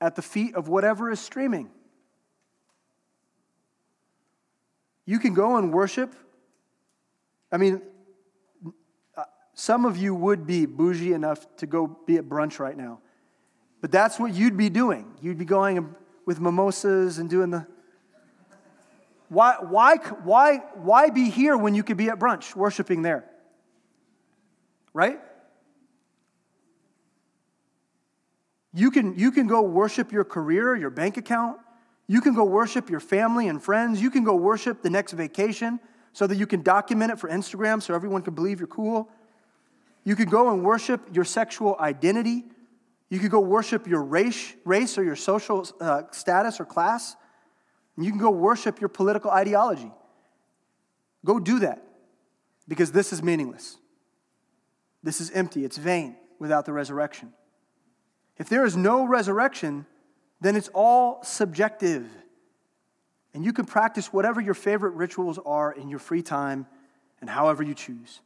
[0.00, 1.70] at the feet of whatever is streaming.
[5.06, 6.14] You can go and worship
[7.54, 7.82] I mean,
[9.16, 9.22] uh,
[9.54, 12.98] some of you would be bougie enough to go be at brunch right now.
[13.84, 15.12] But that's what you'd be doing.
[15.20, 17.66] You'd be going with mimosas and doing the.
[19.28, 23.26] Why, why, why, why be here when you could be at brunch worshiping there?
[24.94, 25.20] Right?
[28.72, 31.58] You can, you can go worship your career, your bank account.
[32.06, 34.00] You can go worship your family and friends.
[34.00, 35.78] You can go worship the next vacation
[36.14, 39.10] so that you can document it for Instagram so everyone can believe you're cool.
[40.04, 42.44] You could go and worship your sexual identity.
[43.14, 47.14] You could go worship your race, race or your social uh, status or class.
[47.94, 49.92] And you can go worship your political ideology.
[51.24, 51.80] Go do that
[52.66, 53.76] because this is meaningless.
[55.04, 57.32] This is empty, it's vain without the resurrection.
[58.36, 59.86] If there is no resurrection,
[60.40, 62.08] then it's all subjective.
[63.32, 66.66] And you can practice whatever your favorite rituals are in your free time
[67.20, 68.20] and however you choose.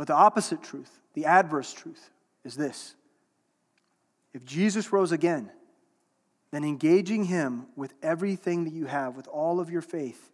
[0.00, 2.08] But the opposite truth, the adverse truth,
[2.42, 2.94] is this
[4.32, 5.50] if Jesus rose again,
[6.52, 10.30] then engaging him with everything that you have, with all of your faith,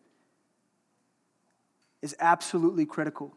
[2.00, 3.34] is absolutely critical.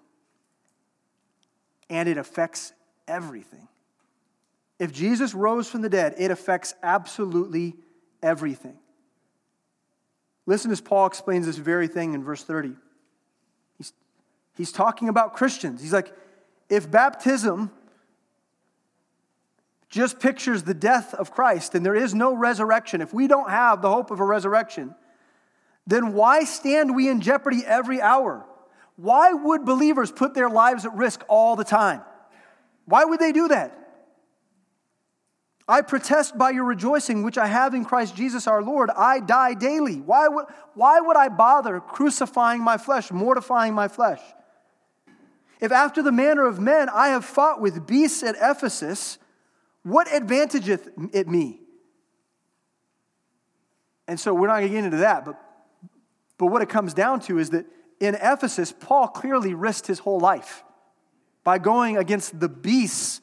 [1.89, 2.73] And it affects
[3.07, 3.67] everything.
[4.77, 7.73] If Jesus rose from the dead, it affects absolutely
[8.21, 8.77] everything.
[10.45, 12.75] Listen as Paul explains this very thing in verse 30.
[14.59, 15.81] He's, talking about Christians.
[15.81, 16.13] He's like,
[16.67, 17.71] if baptism
[19.87, 23.81] just pictures the death of Christ and there is no resurrection, if we don't have
[23.81, 24.93] the hope of a resurrection,
[25.87, 28.45] then why stand we in jeopardy every hour?
[28.97, 32.01] Why would believers put their lives at risk all the time?
[32.83, 33.75] Why would they do that?
[35.69, 38.89] I protest by your rejoicing, which I have in Christ Jesus our Lord.
[38.89, 40.01] I die daily.
[40.01, 44.19] Why would, why would I bother crucifying my flesh, mortifying my flesh?
[45.59, 49.17] If after the manner of men I have fought with beasts at Ephesus,
[49.83, 51.59] what advantageth it me?
[54.07, 55.39] And so we're not going to get into that, but,
[56.37, 57.65] but what it comes down to is that
[57.99, 60.63] in Ephesus, Paul clearly risked his whole life
[61.43, 63.21] by going against the beasts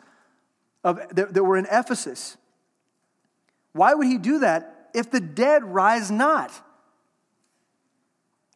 [0.84, 2.36] of, that, that were in Ephesus.
[3.72, 6.52] Why would he do that if the dead rise not?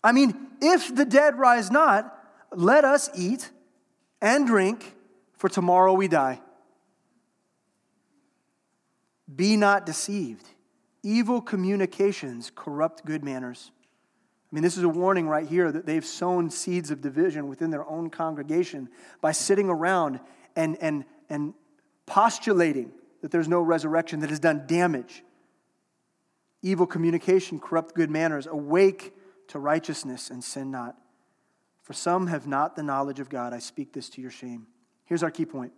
[0.03, 2.17] I mean, if the dead rise not,
[2.55, 3.51] let us eat
[4.21, 4.95] and drink,
[5.37, 6.41] for tomorrow we die.
[9.35, 10.47] Be not deceived.
[11.03, 13.71] Evil communications corrupt good manners.
[14.51, 17.71] I mean, this is a warning right here that they've sown seeds of division within
[17.71, 18.89] their own congregation
[19.21, 20.19] by sitting around
[20.57, 21.55] and, and, and
[22.05, 22.91] postulating
[23.23, 25.23] that there's no resurrection that has done damage.
[26.63, 28.47] Evil communication corrupt good manners.
[28.47, 29.15] Awake
[29.49, 30.97] to righteousness and sin not.
[31.91, 33.53] For some have not the knowledge of God.
[33.53, 34.69] I speak this to your shame.
[35.07, 35.73] Here's our key point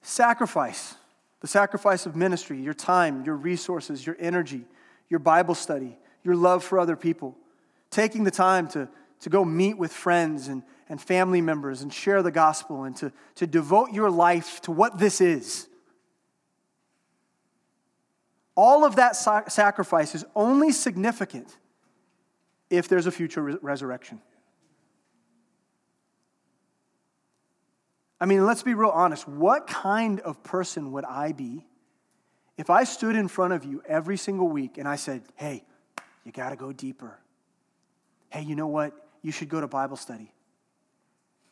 [0.00, 0.96] sacrifice
[1.38, 4.64] the sacrifice of ministry, your time, your resources, your energy,
[5.08, 7.36] your Bible study, your love for other people,
[7.90, 8.88] taking the time to,
[9.20, 13.12] to go meet with friends and, and family members and share the gospel and to,
[13.36, 15.68] to devote your life to what this is.
[18.56, 21.56] All of that sacrifice is only significant
[22.72, 24.20] if there's a future re- resurrection.
[28.20, 29.28] I mean, let's be real honest.
[29.28, 31.66] What kind of person would I be
[32.56, 35.64] if I stood in front of you every single week and I said, hey,
[36.24, 37.18] you got to go deeper?
[38.30, 38.92] Hey, you know what?
[39.22, 40.32] You should go to Bible study.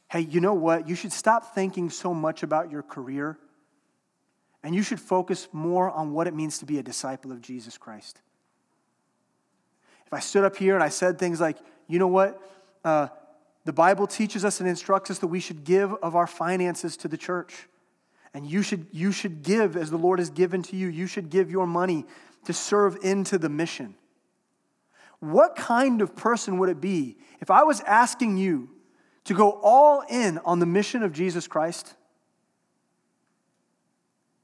[0.09, 0.89] Hey, you know what?
[0.89, 3.39] You should stop thinking so much about your career
[4.63, 7.77] and you should focus more on what it means to be a disciple of Jesus
[7.77, 8.21] Christ.
[10.11, 11.57] If I stood up here and I said things like,
[11.87, 12.43] you know what?
[12.85, 13.09] Uh,
[13.65, 17.09] the Bible teaches us and instructs us that we should give of our finances to
[17.09, 17.69] the church.
[18.35, 20.89] And you should, you should give as the Lord has given to you.
[20.89, 22.07] You should give your money
[22.45, 23.95] to serve into the mission.
[25.21, 28.69] What kind of person would it be if I was asking you
[29.27, 31.95] to go all in on the mission of Jesus Christ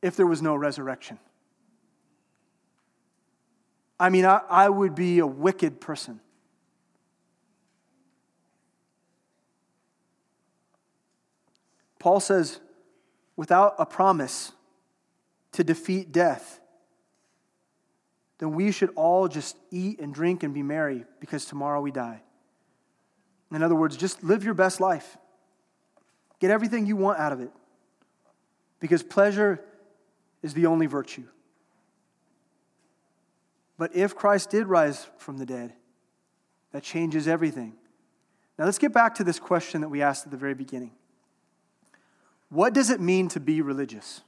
[0.01, 1.19] if there was no resurrection?
[3.99, 6.21] I mean, I, I would be a wicked person.
[11.99, 12.61] Paul says,
[13.37, 14.53] without a promise
[15.53, 16.61] to defeat death,
[18.39, 22.23] then we should all just eat and drink and be merry because tomorrow we die.
[23.51, 25.17] In other words, just live your best life.
[26.39, 27.51] Get everything you want out of it
[28.79, 29.65] because pleasure
[30.43, 31.25] is the only virtue.
[33.79, 35.73] But if Christ did rise from the dead,
[36.73, 37.75] that changes everything.
[38.59, 40.93] Now let's get back to this question that we asked at the very beginning.
[42.49, 44.23] What does it mean to be religious?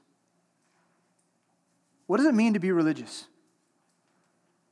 [2.06, 3.26] What does it mean to be religious?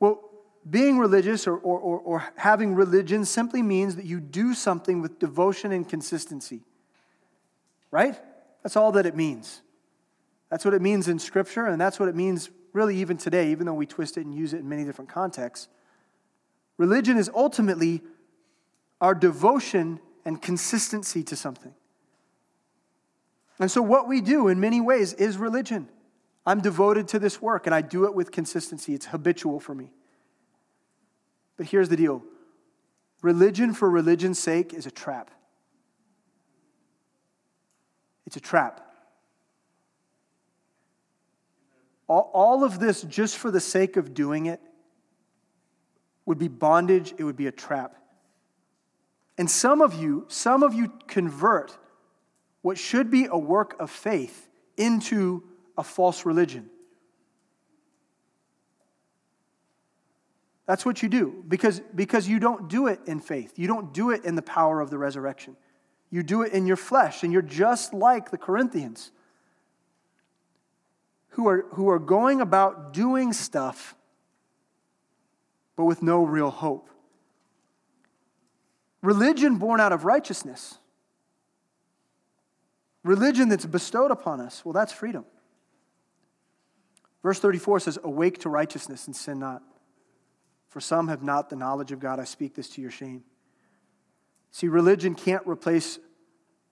[0.00, 0.20] Well,
[0.68, 5.18] being religious or, or, or, or, having religion simply means that you do something with
[5.20, 6.62] devotion and consistency.
[7.92, 8.18] Right?
[8.62, 9.62] That's all that it means.
[10.50, 13.64] That's what it means in Scripture, and that's what it means really even today, even
[13.64, 15.68] though we twist it and use it in many different contexts.
[16.76, 18.02] Religion is ultimately
[19.00, 21.74] our devotion and consistency to something.
[23.58, 25.88] And so, what we do in many ways is religion.
[26.44, 28.94] I'm devoted to this work and I do it with consistency.
[28.94, 29.90] It's habitual for me.
[31.56, 32.22] But here's the deal
[33.22, 35.30] religion for religion's sake is a trap.
[38.26, 38.85] It's a trap.
[42.08, 44.60] All, of this just for the sake of doing it
[46.24, 47.96] would be bondage, it would be a trap.
[49.38, 51.76] And some of you, some of you convert
[52.62, 55.42] what should be a work of faith into
[55.76, 56.70] a false religion.
[60.66, 63.56] That's what you do because, because you don't do it in faith.
[63.56, 65.56] You don't do it in the power of the resurrection.
[66.10, 69.10] You do it in your flesh, and you're just like the Corinthians
[71.36, 73.94] who are, who are going about doing stuff
[75.76, 76.88] but with no real hope.
[79.02, 80.78] Religion born out of righteousness
[83.06, 85.24] religion that's bestowed upon us, well, that's freedom.
[87.22, 89.62] Verse 34 says, Awake to righteousness and sin not.
[90.68, 92.20] For some have not the knowledge of God.
[92.20, 93.24] I speak this to your shame.
[94.50, 95.98] See, religion can't replace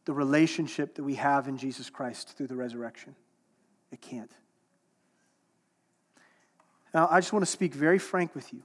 [0.05, 3.15] the relationship that we have in Jesus Christ through the resurrection.
[3.91, 4.31] It can't.
[6.95, 8.63] Now, I just want to speak very frank with you.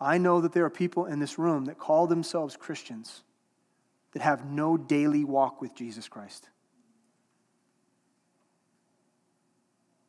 [0.00, 3.24] I know that there are people in this room that call themselves Christians
[4.12, 6.48] that have no daily walk with Jesus Christ.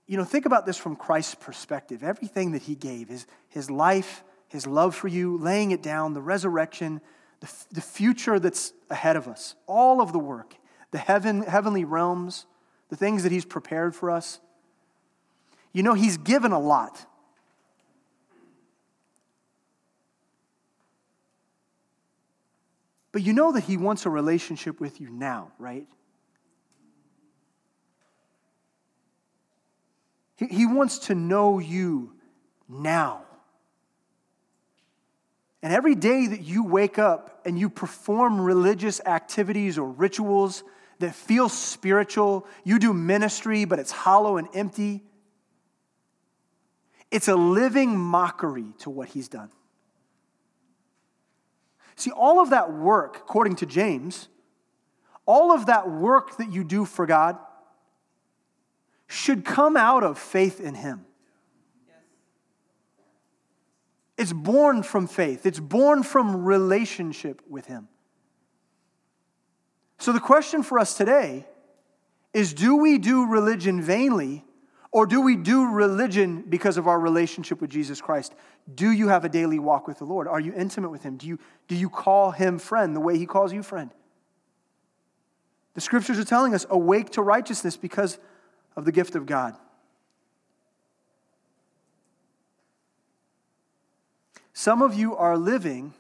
[0.06, 2.04] You know, think about this from Christ's perspective.
[2.04, 6.22] Everything that he gave, his, his life, his love for you, laying it down, the
[6.22, 7.02] resurrection,
[7.40, 10.56] the, the future that's ahead of us, all of the work,
[10.92, 12.46] the heaven, heavenly realms,
[12.90, 14.40] the things that he's prepared for us.
[15.78, 17.06] You know, he's given a lot.
[23.12, 25.86] But you know that he wants a relationship with you now, right?
[30.38, 32.14] He, he wants to know you
[32.68, 33.22] now.
[35.62, 40.64] And every day that you wake up and you perform religious activities or rituals
[40.98, 45.04] that feel spiritual, you do ministry, but it's hollow and empty,
[47.12, 49.50] it's a living mockery to what he's done.
[51.96, 54.28] See, all of that work, according to James,
[55.26, 57.38] all of that work that you do for God
[59.08, 61.08] should come out of faith in him.
[64.18, 67.88] It's born from faith, it's born from relationship with Him.
[70.00, 71.46] So, the question for us today
[72.34, 74.44] is do we do religion vainly,
[74.98, 78.34] or do we do religion because of our relationship with Jesus Christ?
[78.74, 80.28] Do you have a daily walk with the Lord?
[80.28, 81.18] Are you intimate with Him?
[81.18, 81.38] Do you,
[81.68, 83.92] do you call Him friend the way He calls you friend?
[85.76, 88.18] The scriptures are telling us awake to righteousness because
[88.76, 89.56] of the gift of God.
[94.52, 95.94] Some of you are living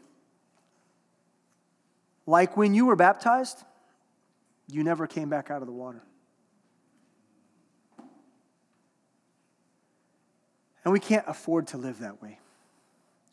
[2.25, 3.63] like when you were baptized,
[4.67, 6.01] you never came back out of the water.
[10.87, 12.39] And we can't afford to live that way.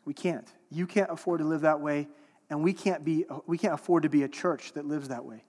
[0.03, 0.45] We can't.
[0.69, 2.09] You can't afford to live that way,
[2.49, 5.45] and we can't, be, we can't afford to be a church that lives that way.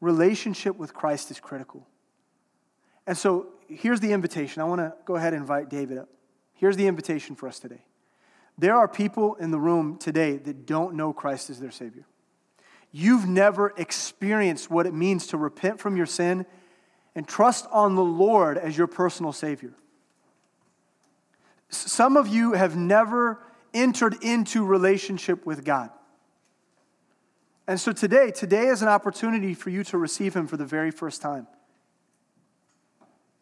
[0.00, 1.86] Relationship with Christ is critical.
[3.06, 4.62] And so here's the invitation.
[4.62, 6.08] I want to go ahead and invite David up.
[6.54, 7.84] Here's the invitation for us today.
[8.56, 12.06] There are people in the room today that don't know Christ as their Savior.
[12.90, 16.46] You've never experienced what it means to repent from your sin
[17.14, 19.74] and trust on the Lord as your personal Savior.
[21.70, 23.38] Some of you have never
[23.72, 25.90] entered into relationship with God.
[27.66, 30.90] And so today, today is an opportunity for you to receive Him for the very
[30.90, 31.46] first time.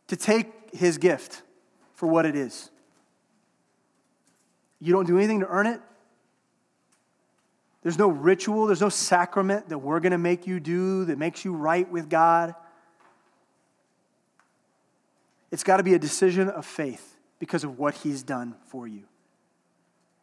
[0.09, 1.43] To take His gift
[1.95, 2.71] for what it is.
[4.81, 5.81] You don't do anything to earn it.
[7.83, 11.45] There's no ritual, there's no sacrament that we're going to make you do that makes
[11.45, 12.55] you right with God.
[15.51, 19.05] It's got to be a decision of faith because of what He's done for you.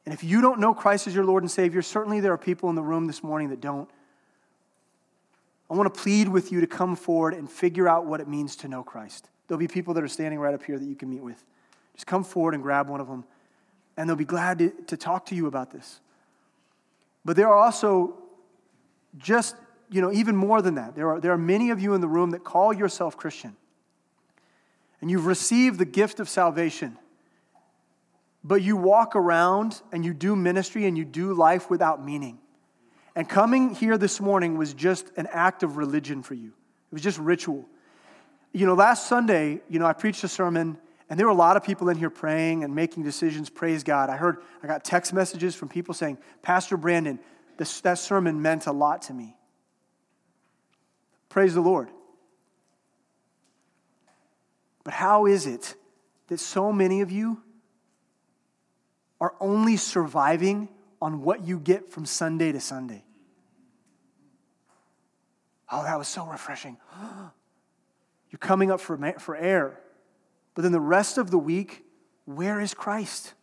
[0.06, 2.70] And if you don't know Christ as your Lord and Savior, certainly there are people
[2.70, 3.90] in the room this morning that don't.
[5.70, 8.56] I want to plead with you to come forward and figure out what it means
[8.58, 9.30] to know Christ.
[9.48, 11.44] There'll be people that are standing right up here that you can meet with.
[11.96, 13.24] Just come forward and grab one of them
[13.98, 16.00] and they'll be glad to, to talk to you about this.
[17.24, 18.16] But there are also
[19.18, 19.56] just,
[19.90, 20.96] you know, even more than that.
[20.96, 23.56] There are, there are many of you in the room that call yourself Christian.
[25.02, 26.98] And you've received the gift of salvation.
[28.46, 32.38] But you walk around and you do ministry and you do life without meaning.
[33.16, 36.50] And coming here this morning was just an act of religion for you.
[36.50, 37.66] It was just ritual.
[38.54, 40.78] You know, last Sunday, you know, I preached a sermon
[41.10, 43.50] and there were a lot of people in here praying and making decisions.
[43.50, 44.12] Praise God.
[44.12, 47.20] I heard, I got text messages from people saying, Pastor Brandon,
[47.58, 49.36] this, that sermon meant a lot to me.
[51.30, 51.90] Praise the Lord.
[54.84, 55.74] But how is it
[56.28, 57.42] that so many of you
[59.20, 60.70] are only surviving
[61.02, 63.04] on what you get from Sunday to Sunday?
[65.72, 66.78] Oh, that was so refreshing.
[68.30, 69.80] You're coming up for, for air.
[70.54, 71.84] But then the rest of the week,
[72.26, 73.34] where is Christ?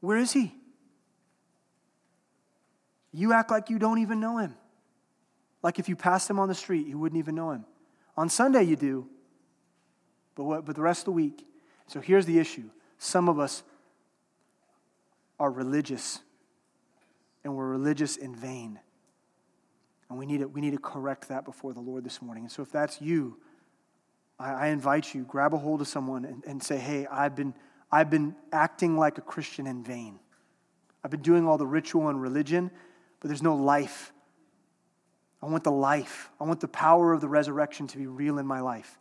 [0.00, 0.54] Where is he?
[3.12, 4.54] You act like you don't even know him.
[5.62, 7.64] Like if you passed him on the street, you wouldn't even know him.
[8.16, 9.08] On Sunday, you do,
[10.34, 11.46] but, what, but the rest of the week.
[11.86, 13.62] So here's the issue some of us
[15.38, 16.20] are religious,
[17.44, 18.78] and we're religious in vain.
[20.08, 22.44] And we need, to, we need to correct that before the Lord this morning.
[22.44, 23.38] And so if that's you,
[24.38, 27.54] I, I invite you, grab a hold of someone and, and say, hey, I've been,
[27.90, 30.18] I've been acting like a Christian in vain.
[31.02, 32.70] I've been doing all the ritual and religion,
[33.20, 34.12] but there's no life.
[35.42, 36.30] I want the life.
[36.40, 38.98] I want the power of the resurrection to be real in my life.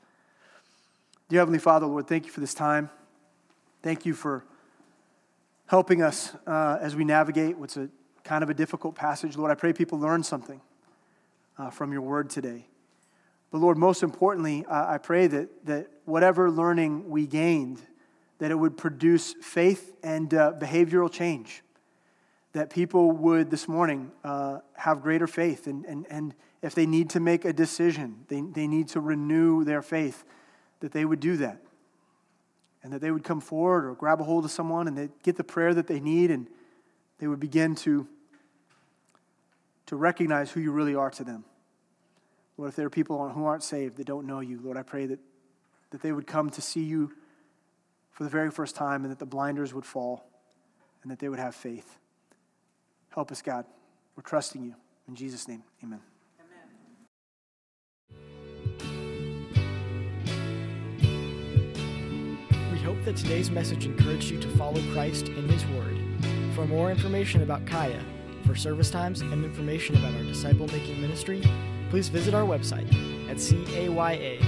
[1.30, 2.90] Dear Heavenly Father, Lord, thank you for this time.
[3.86, 4.44] Thank you for
[5.68, 7.88] helping us uh, as we navigate what's a
[8.24, 9.38] kind of a difficult passage.
[9.38, 10.60] Lord, I pray people learn something
[11.60, 12.66] uh, from your word today.
[13.52, 17.80] But Lord, most importantly, uh, I pray that, that whatever learning we gained,
[18.40, 21.62] that it would produce faith and uh, behavioral change.
[22.54, 26.34] That people would this morning uh, have greater faith, and, and, and
[26.64, 30.24] if they need to make a decision, they, they need to renew their faith,
[30.80, 31.62] that they would do that.
[32.86, 35.38] And that they would come forward or grab a hold of someone and they'd get
[35.38, 36.48] the prayer that they need, and
[37.18, 38.08] they would begin to,
[39.88, 41.46] to recognize who you really are to them.
[42.58, 45.08] Lord, if there are people who aren't saved that don't know you, Lord, I pray
[45.08, 45.18] that,
[45.90, 47.12] that they would come to see you
[48.12, 50.30] for the very first time and that the blinders would fall
[51.02, 51.98] and that they would have faith.
[53.10, 53.66] Help us, God.
[54.16, 54.76] We're trusting you.
[55.08, 56.02] In Jesus' name, amen.
[62.86, 65.98] Hope that today's message encouraged you to follow Christ in His Word.
[66.54, 68.00] For more information about Kaya,
[68.46, 71.42] for service times, and information about our disciple making ministry,
[71.90, 72.88] please visit our website
[73.28, 74.46] at caya.live